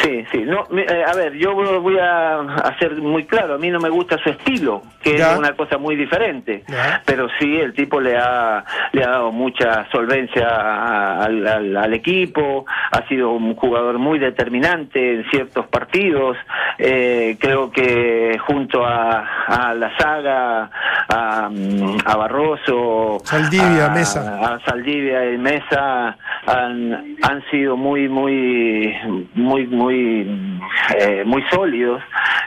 [0.03, 0.43] Sí, sí.
[0.45, 4.17] No, eh, a ver, yo voy a hacer muy claro, a mí no me gusta
[4.19, 5.31] su estilo, que Ya.
[5.33, 6.63] es una cosa muy diferente.
[6.67, 7.01] Ya.
[7.05, 11.93] Pero sí, el tipo le ha, le ha dado mucha solvencia a- al, al- al
[11.93, 16.37] equipo, ha sido un jugador muy determinante en ciertos partidos.
[16.77, 20.69] Eh, creo que junto a, a la saga,
[21.09, 24.39] a, mm, a Barroso, Saldivia, a- Mesa.
[24.55, 28.93] a Saldivia y Mesa han, han sido muy muy
[29.33, 32.01] muy muy eh, muy sólidos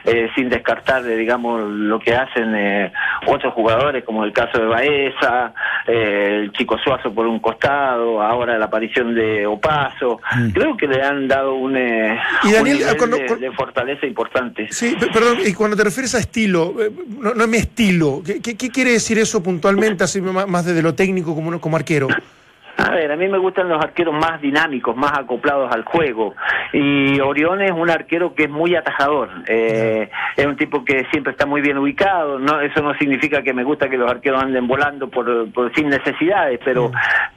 [0.05, 2.93] eh, sin descartar eh, digamos lo que hacen eh,
[3.26, 5.53] otros jugadores como el caso de Baeza
[5.86, 10.20] eh, el chico Suazo por un costado ahora la aparición de Opaso
[10.55, 12.49] creo que le han dado un, eh, Mm.
[12.49, 15.76] Y Daniel, un nivel cuando- de, cuando- de fortaleza importante Sí, pe- perdón, y cuando
[15.76, 16.74] te refieres a estilo,
[17.20, 20.82] no, no es mi estilo, ¿qué, qué- qué quiere decir eso puntualmente, así más desde
[20.82, 22.09] lo técnico como, como arquero?
[22.81, 26.35] A ver, a mí me gustan los arqueros más dinámicos, más acoplados al juego.
[26.72, 29.28] Y Orión es un arquero que es muy atajador.
[29.47, 32.39] Eh, es un tipo que siempre está muy bien ubicado.
[32.39, 35.89] No, eso no significa que me gusta que los arqueros anden volando por, por sin
[35.89, 36.91] necesidades, pero,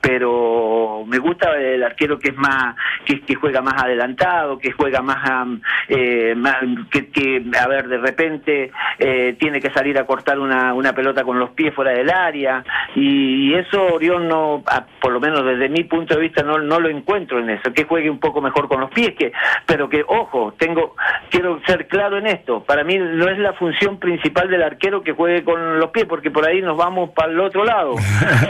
[0.03, 2.75] pero me gusta el arquero que es más,
[3.05, 5.47] que, que juega más adelantado, que juega más,
[5.87, 6.57] eh, más-
[6.91, 11.23] que, que, a ver, de repente eh, tiene que salir a cortar una, una pelota
[11.23, 12.63] con los pies fuera del área.
[12.95, 16.57] Y, y eso Orión no, a- por lo menos desde mi punto de vista no,
[16.59, 19.31] no lo encuentro en eso, que juegue un poco mejor con los pies, que,
[19.65, 20.95] pero que, ojo, tengo,
[21.29, 25.13] quiero ser claro en esto, para mí no es la función principal del arquero que
[25.13, 27.95] juegue con los pies, porque por ahí nos vamos para el otro lado.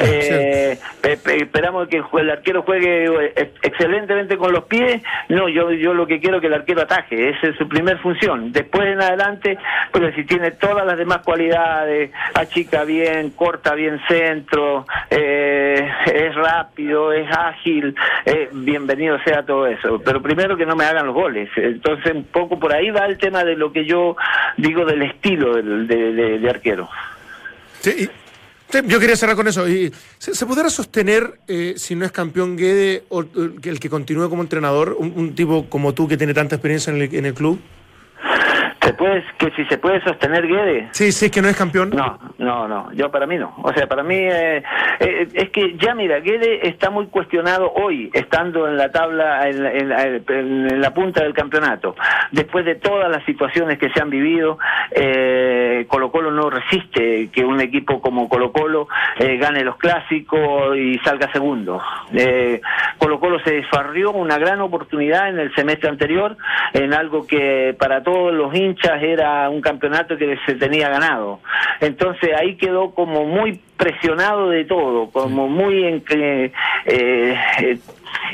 [0.06, 0.78] Eh,
[1.44, 6.20] esperamos que el arquero juegue eh, excelentemente con los pies, no, yo, yo lo que
[6.20, 8.52] quiero es que el arquero ataje, esa es su primer función.
[8.52, 9.58] Después en adelante,
[9.92, 17.14] pero si tiene todas las demás cualidades, achica bien, corta bien centro, eh, es rápido,
[17.14, 20.02] es ágil, eh, bienvenido sea todo eso.
[20.04, 21.50] Pero primero que no me hagan los goles.
[21.56, 24.16] Entonces, un poco por ahí va el tema de lo que yo
[24.58, 26.90] digo del estilo del, de, de- de arquero.
[27.80, 28.10] Sí,
[28.82, 29.68] yo quería cerrar con eso.
[29.68, 34.42] Y, ¿se, podrá sostener, eh, si no es campeón Guede, o, el que continúe como
[34.42, 37.60] entrenador, un, tipo como tú que tiene tanta experiencia en el club?
[38.84, 40.90] ¿Se puede, que si se puede sostener Guedes?
[40.92, 41.92] Sí, sí, que no es campeón.
[41.92, 43.54] No, no, no, yo para mí no.
[43.64, 44.62] O sea, para mí eh,
[45.00, 49.66] eh, es que ya mira, Guede está muy cuestionado hoy, estando en la tabla, en,
[50.28, 51.96] en la punta del campeonato.
[52.32, 54.58] Después de todas las situaciones que se han vivido,
[54.92, 60.76] eh, Colo Colo no resiste que un equipo como Colo Colo eh, gane los clásicos
[60.76, 61.82] y salga segundo.
[62.14, 62.60] Eh,
[62.98, 66.36] Colo Colo se desfarrió una gran oportunidad en el semestre anterior
[66.74, 71.40] en algo que para todos los hinchas era un campeonato que se tenía ganado.
[71.80, 76.46] Entonces ahí quedó como muy presionado de todo, como muy en que
[76.86, 77.78] eh, eh,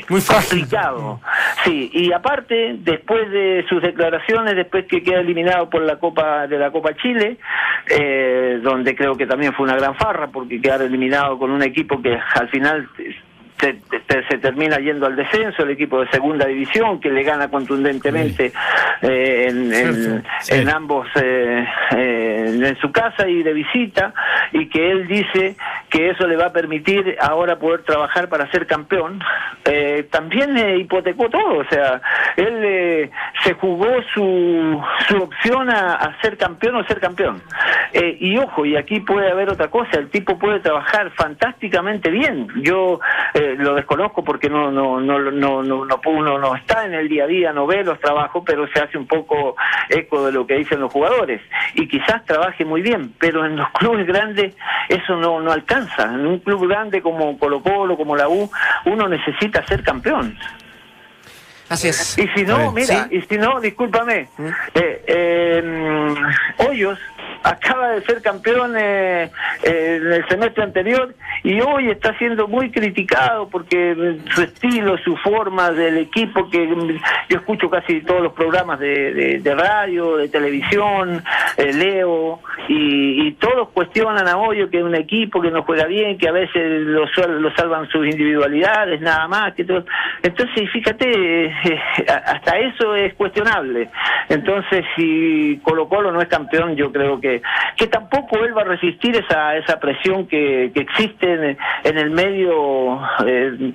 [0.08, 0.60] Muy fácil.
[0.60, 1.20] complicado.
[1.64, 6.58] Sí, y aparte, después de sus declaraciones, después que queda eliminado por la Copa de
[6.58, 7.38] la Copa Chile,
[7.88, 12.00] eh, donde creo que también fue una gran farra, porque quedar eliminado con un equipo
[12.00, 12.88] que al final
[13.60, 13.76] se,
[14.08, 18.52] se- se termina yendo al descenso, el equipo de segunda división, que le gana contundentemente
[19.02, 20.54] eh, en, en- Sí.
[20.54, 24.12] en ambos, eh, eh, en su casa y de visita,
[24.52, 25.56] y que él dice
[25.90, 29.20] que eso le va a permitir ahora poder trabajar para ser campeón,
[29.64, 31.58] eh, también hipotecó todo.
[31.58, 32.00] O sea,
[32.36, 33.10] él
[33.44, 37.42] se jugó su, su opción a, a ser campeón o ser campeón.
[37.92, 42.46] Eh, y ojo, y aquí puede haber otra cosa, el tipo puede trabajar fantásticamente bien.
[42.62, 43.00] Yo
[43.34, 47.08] eh, lo desconozco porque no no no no no no uno no está en el
[47.08, 49.56] día a día, no ve los trabajos, pero se hace un poco
[49.88, 51.40] eco de lo que dicen los jugadores
[51.74, 54.54] y quizás trabaje muy bien, pero en los clubes grandes
[54.88, 56.04] eso no no alcanza.
[56.04, 58.50] En un club grande como Colo Colo, como la U,
[58.86, 60.36] uno necesita ser campeón.
[61.68, 62.18] Así es.
[62.18, 63.16] Y si no, mira, Sí.
[63.18, 64.28] y si no, discúlpame,
[64.74, 66.14] eh, eh,
[66.68, 66.98] Hoyos
[67.42, 69.30] acaba de ser campeón eh,
[69.64, 75.16] eh, en el semestre anterior y hoy está siendo muy criticado porque su estilo, su
[75.16, 76.68] forma del equipo, que
[77.28, 81.22] yo escucho casi todos los programas de, de- radio, de televisión,
[81.56, 85.86] eh, leo, y, y todos cuestionan a Hoyo que es un equipo que no juega
[85.86, 89.54] bien, que a veces lo, lo salvan sus individualidades, nada más.
[89.54, 89.84] que todo.
[90.22, 91.52] Entonces, fíjate, eh,
[92.06, 93.88] hasta eso es cuestionable.
[94.28, 97.40] Entonces, si Colo Colo no es campeón, yo creo que,
[97.78, 102.10] que tampoco él va a resistir esa, esa presión que, que existe en, en el
[102.10, 103.72] medio eh,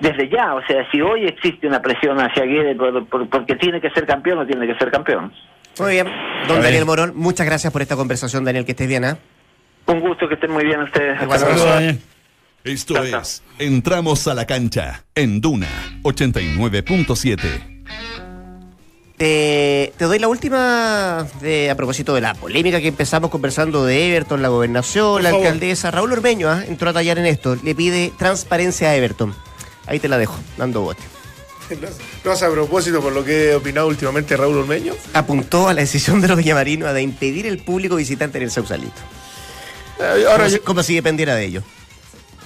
[0.00, 0.54] desde ya.
[0.56, 4.04] O sea, si hoy existe una presión hacia Guede por- por- porque tiene que ser
[4.06, 5.32] campeón o tiene que ser campeón.
[5.78, 6.08] Muy bien.
[6.48, 9.16] Don Daniel Morón, muchas gracias por esta conversación, Daniel, que estés bien, ¿ah?
[9.86, 11.18] Un gusto que estén muy bien ustedes.
[11.20, 11.96] Saludos.
[12.64, 15.68] Esto es Entramos a la cancha en Duna
[16.02, 17.73] 89.7.
[19.16, 24.08] Te, te doy la última de, a propósito de la polémica que empezamos conversando de
[24.08, 25.92] Everton, la gobernación, la alcaldesa.
[25.92, 26.64] Raúl Ormeño ¿ah?
[26.66, 27.56] entró a tallar en esto.
[27.62, 29.34] Le pide transparencia a Everton.
[29.86, 31.02] Ahí te la dejo, dando bote.
[32.24, 34.94] ¿No vas a propósito por lo que he opinado últimamente Raúl Ormeño?
[35.14, 39.00] Apuntó a la decisión de los villamarinos de impedir el público visitante en el Sausalito.
[40.00, 41.62] Eh, Ahora como, si, como si dependiera de ello.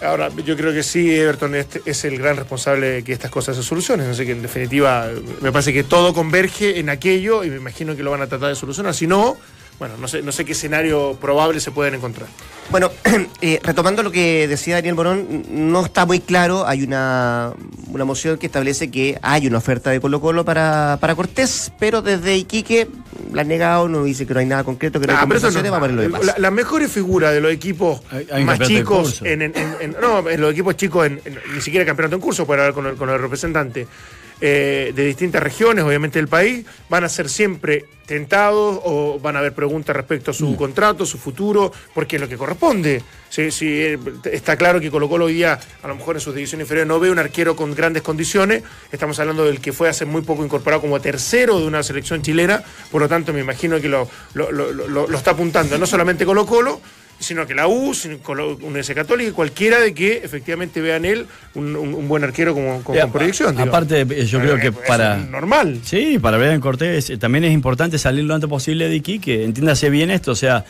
[0.03, 3.63] Ahora, yo creo que sí, Everton es, el gran responsable de que estas cosas se
[3.63, 4.11] solucionen.
[4.11, 5.09] Así que en definitiva,
[5.41, 8.49] me parece que todo converge en aquello y me imagino que lo van a tratar
[8.49, 8.95] de solucionar.
[8.95, 9.37] Si no,
[9.79, 12.29] bueno, no sé, no sé qué escenario probable se pueden encontrar.
[12.71, 12.91] Bueno,
[13.41, 16.67] eh, retomando lo que decía Daniel Morón, no está muy claro.
[16.67, 17.53] Hay una,
[17.89, 22.03] una moción que establece que hay una oferta de Colo Colo para, para Cortés, pero
[22.03, 22.89] desde Iquique
[23.33, 25.71] la han negado, no dice que no hay nada concreto, que no hay Ah, conversaciones,
[25.71, 26.19] vamos a ver lo.
[26.25, 29.97] La- Las mejores figuras de los equipos Hay- hay más chicos, en, en- en- en-
[30.01, 32.87] no, en los equipos chicos, en, en- ni siquiera campeonato en curso, puede hablar con
[32.87, 33.87] el, con el representante
[34.41, 39.41] eh, de distintas regiones, obviamente del país, van a ser siempre tentados o van a
[39.41, 40.37] haber preguntas respecto a Mm.
[40.37, 43.03] su contrato, su futuro, porque es lo que corresponde.
[43.29, 43.99] Si, si, eh,
[44.33, 46.99] está claro que Colo Colo hoy día, a lo mejor en sus divisiones inferiores, no
[47.01, 48.63] ve un arquero con grandes condiciones.
[48.93, 52.63] Estamos hablando del que fue hace muy poco incorporado como tercero de una selección chilena.
[52.91, 56.25] Por lo tanto, me imagino que lo, lo- lo- lo- lo está apuntando no solamente
[56.25, 56.81] Colo Colo,
[57.19, 57.93] sino que la U,
[58.63, 62.83] Universidad Católica, y cualquiera de que efectivamente vean él un, un- un buen arquero como,
[62.83, 63.59] con proyección.
[63.59, 65.17] Aparte, yo creo que para.
[65.17, 65.81] normal.
[65.85, 69.45] Sí, para Brian Cortés eh, también es importante salir lo antes posible de Iquique.
[69.45, 70.65] Entiéndase bien esto, o sea,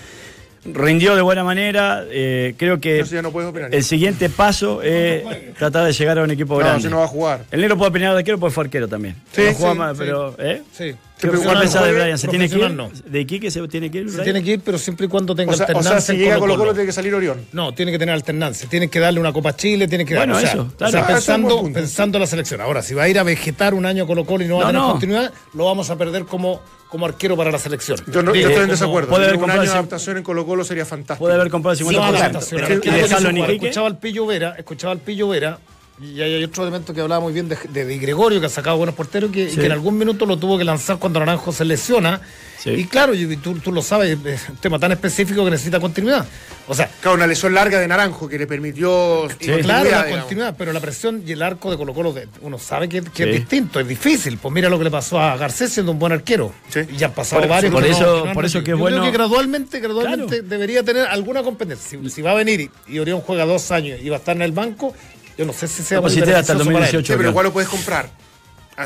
[0.64, 2.04] rindió de buena manera.
[2.10, 3.74] eh, creo que no puedes opinar.
[3.74, 5.24] el siguiente paso es
[5.58, 6.82] tratar de llegar a un equipo No, grande.
[6.82, 7.44] si no va a jugar.
[7.50, 9.16] El negro puede opinar de arquero, puede fue arquero también.
[9.32, 10.02] Sí, no juega sí, más, sí.
[10.04, 10.34] pero.
[10.38, 10.62] ¿eh?
[10.72, 10.94] Sí.
[11.18, 12.18] ¿Qué Siempre y opinión cuando esa de Brian?
[12.18, 12.70] ¿Se tiene que ir?
[12.70, 12.90] no.
[13.06, 14.04] ¿De Iquique se tiene que ir?
[14.04, 14.24] Se Brian?
[14.24, 16.00] tiene que ir, pero siempre y cuando tenga O sea, o alternancia.
[16.00, 16.72] sea, si llega Colo Colo, Colo-Colo.
[16.74, 17.40] tiene que salir Orión.
[17.52, 18.68] No, tiene que tener alternancia.
[18.68, 20.44] Tiene que darle una Copa Chile, tiene que Bueno, dar.
[20.44, 20.92] o sea, eso, o claro.
[20.92, 22.60] sea, Ah, pensando, pensando en la selección.
[22.60, 24.68] Ahora, si va a ir a vegetar un año Colo Colo y no va No,
[24.68, 24.90] a tener no.
[24.92, 27.98] continuidad, lo vamos a perder como, como arquero para la selección.
[28.06, 29.10] Yo, no, yo estoy en desacuerdo.
[29.10, 31.24] puede haber un año de adaptación en Colo Colo sería fantástico.
[31.24, 31.92] Puede haber comprado el Sí, 50%.
[31.96, 32.60] no, adaptación.
[32.62, 33.52] pero Es que ¿y lo que dejarlo en se juega.
[33.52, 33.66] Iquique?
[33.68, 35.58] Escuchaba al Pillo Vera, escuchaba al Pillo Vera,
[36.00, 38.76] y hay, otro elemento que hablaba muy bien de, de, de Gregorio, que ha sacado
[38.76, 39.56] buenos porteros, que, y Sí.
[39.56, 42.20] que en algún minuto lo tuvo que lanzar cuando Naranjo se lesiona.
[42.58, 42.70] Sí.
[42.70, 46.26] Y claro, y tú, tú lo sabes, es un tema tan específico que necesita continuidad.
[46.66, 49.28] O sea, Claro, una lesión larga de Naranjo que le permitió.
[49.38, 50.18] claro, la digamos.
[50.20, 53.22] continuidad, pero la presión y el arco de Colo Colo, de- uno sabe que, que
[53.24, 53.30] Sí.
[53.30, 54.38] es distinto, es difícil.
[54.38, 56.52] Pues mira lo que le pasó a Garcés siendo un buen arquero.
[56.68, 56.80] Sí.
[56.92, 57.72] Y ya han pasado Por- varios.
[57.72, 60.26] por no- eso- que no por eso que es Yo bueno- creo que gradualmente, gradualmente
[60.38, 60.48] Claro.
[60.48, 61.98] debería tener alguna competencia.
[62.02, 64.34] Si, si va a venir y, y Orión juega dos años y va a estar
[64.36, 64.92] en el banco,
[65.38, 66.86] yo no sé si sea No, pues muy si te da hasta el beneficioso para
[66.86, 66.92] él.
[66.92, 67.12] 2018.
[67.12, 68.10] Sí, pero igual lo puedes comprar.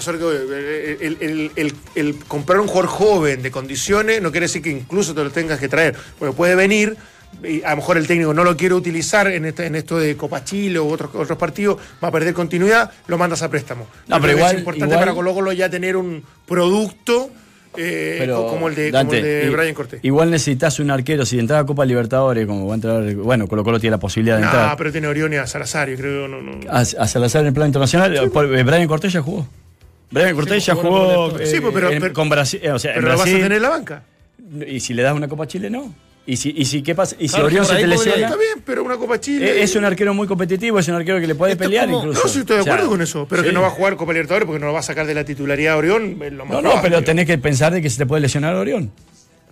[0.01, 5.14] El, el- el- el comprar un jugador joven de condiciones no quiere decir que incluso
[5.14, 5.95] te lo tengas que traer.
[6.18, 6.97] Porque puede venir,
[7.45, 10.16] y a lo mejor el técnico no lo quiere utilizar en, este- en esto de
[10.16, 13.86] Copa Chile u otros, otros partidos, va a perder continuidad, lo mandas a préstamo.
[14.07, 17.30] No, pero igual- es importante igual- para Colo Colo ya tener un producto
[17.74, 20.01] eh, Pero, como el de, Dante, como el de i- Brian Cortés.
[20.03, 21.24] Igual necesitas un arquero.
[21.24, 23.14] Si entras a Copa Libertadores, como va a entrar.
[23.14, 24.76] Bueno, Colo Colo tiene la posibilidad de No, entrar.
[24.76, 26.28] pero tiene Orión y a Salazar, yo creo.
[26.28, 26.70] No, no.
[26.70, 28.30] A, a Salazar en el plano internacional.
[28.30, 29.49] por- eh, Brian Cortés ya jugó.
[30.12, 31.30] Brian Cortés ya jugó jugó.
[31.30, 32.60] en la eh, Sí, pues, pero- en- pero- con Brasil.
[32.62, 34.02] eh, o sea, en pero lo vas a tener en la banca.
[34.66, 35.94] Y si le das una Copa Chile, no.
[36.24, 37.16] Y si, y si, ¿qué pasa?
[37.18, 39.44] Y si Claro, Orión se te lesiona, Está bien, pero una Copa Chile.
[39.58, 41.98] eh, es un arquero muy competitivo, es un arquero que le puede Esto pelear como-
[41.98, 42.22] incluso.
[42.22, 43.26] No, sí, estoy de O sea, acuerdo con eso.
[43.28, 45.14] Pero que no va a jugar Copa Libertadores porque no lo va a sacar de
[45.14, 46.18] la titularidad a Orión.
[46.22, 48.54] es lo más No, no, pero tenés que pensar de que se te puede lesionar
[48.54, 48.92] Orión.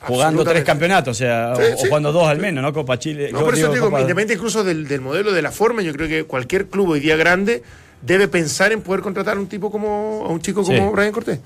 [0.03, 1.87] Jugando tres campeonatos, o sea, Sí, o, o sí.
[1.89, 2.73] jugando dos al menos, ¿no?
[2.73, 3.31] Copa Chile.
[3.33, 5.83] No, por eso digo, te digo, Copa- independiente incluso del, del modelo, de la forma,
[5.83, 7.63] yo creo que cualquier club hoy día grande
[8.03, 10.93] debe pensar en poder contratar a un tipo como, a un chico como Sí.
[10.95, 11.41] Brian Cortés.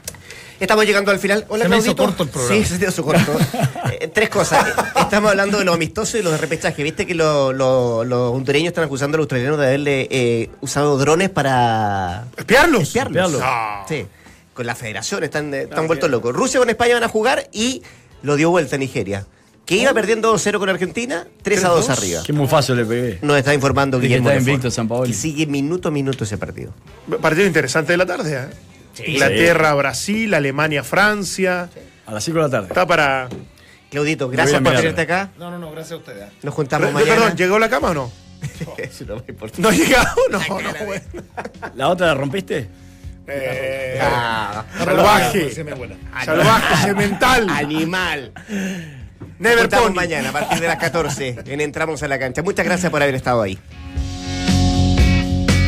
[0.60, 1.44] Estamos llegando al final.
[1.48, 2.54] Hola, Se me hizo corto el programa.
[2.56, 3.32] Sí, se te hizo corto.
[4.00, 4.66] Eh, tres cosas.
[4.96, 6.82] Estamos hablando de los amistosos y los de repechaje.
[6.82, 10.96] Viste que lo- lo- los hondureños están acusando a los australianos de haberle eh, usado
[10.98, 12.82] drones para ¿Espiarlos?
[12.82, 13.32] espiarlos.
[13.34, 13.88] Espiarlos.
[13.88, 14.06] Sí.
[14.54, 16.34] Con la federación están, eh, están vueltos locos.
[16.34, 17.82] Rusia con España van a jugar y
[18.22, 19.26] lo dio vuelta Nigeria.
[19.64, 22.22] Que iba perdiendo 2-0 con Argentina, 3-2 arriba.
[22.24, 23.18] Qué muy fácil le pegué.
[23.22, 24.28] Nos está informando De que Guillermo.
[24.30, 25.10] está invicto Sampaoli.
[25.10, 26.72] Que sigue minuto a minuto ese partido.
[27.20, 28.34] Partido interesante de la tarde.
[28.50, 29.04] ¿eh?
[29.10, 31.70] Inglaterra, Brasil, Alemania, Francia.
[32.06, 32.66] A las 5 de la tarde.
[32.68, 33.28] Está para.
[33.90, 35.30] Claudito, gracias a por tenerte acá.
[35.38, 36.24] No, no, no, gracias a ustedes.
[36.42, 37.14] Nos juntamos Pero, mañana.
[37.14, 38.12] perdón, ¿llegó la cama o no?
[38.76, 39.56] Eso no me importa.
[39.62, 40.14] ¿No ha llegado?
[40.30, 41.04] No, no, bueno.
[41.76, 42.68] ¿La otra la rompiste?
[43.26, 45.48] Eh, Ah, salvaje.
[45.50, 45.62] Sí.
[46.24, 47.48] Salvaje, semental.
[47.48, 48.32] animal.
[49.38, 49.94] Never Pony.
[49.94, 52.42] mañana a partir de las 14 en Entramos a la Cancha.
[52.42, 53.58] Muchas gracias por haber estado ahí.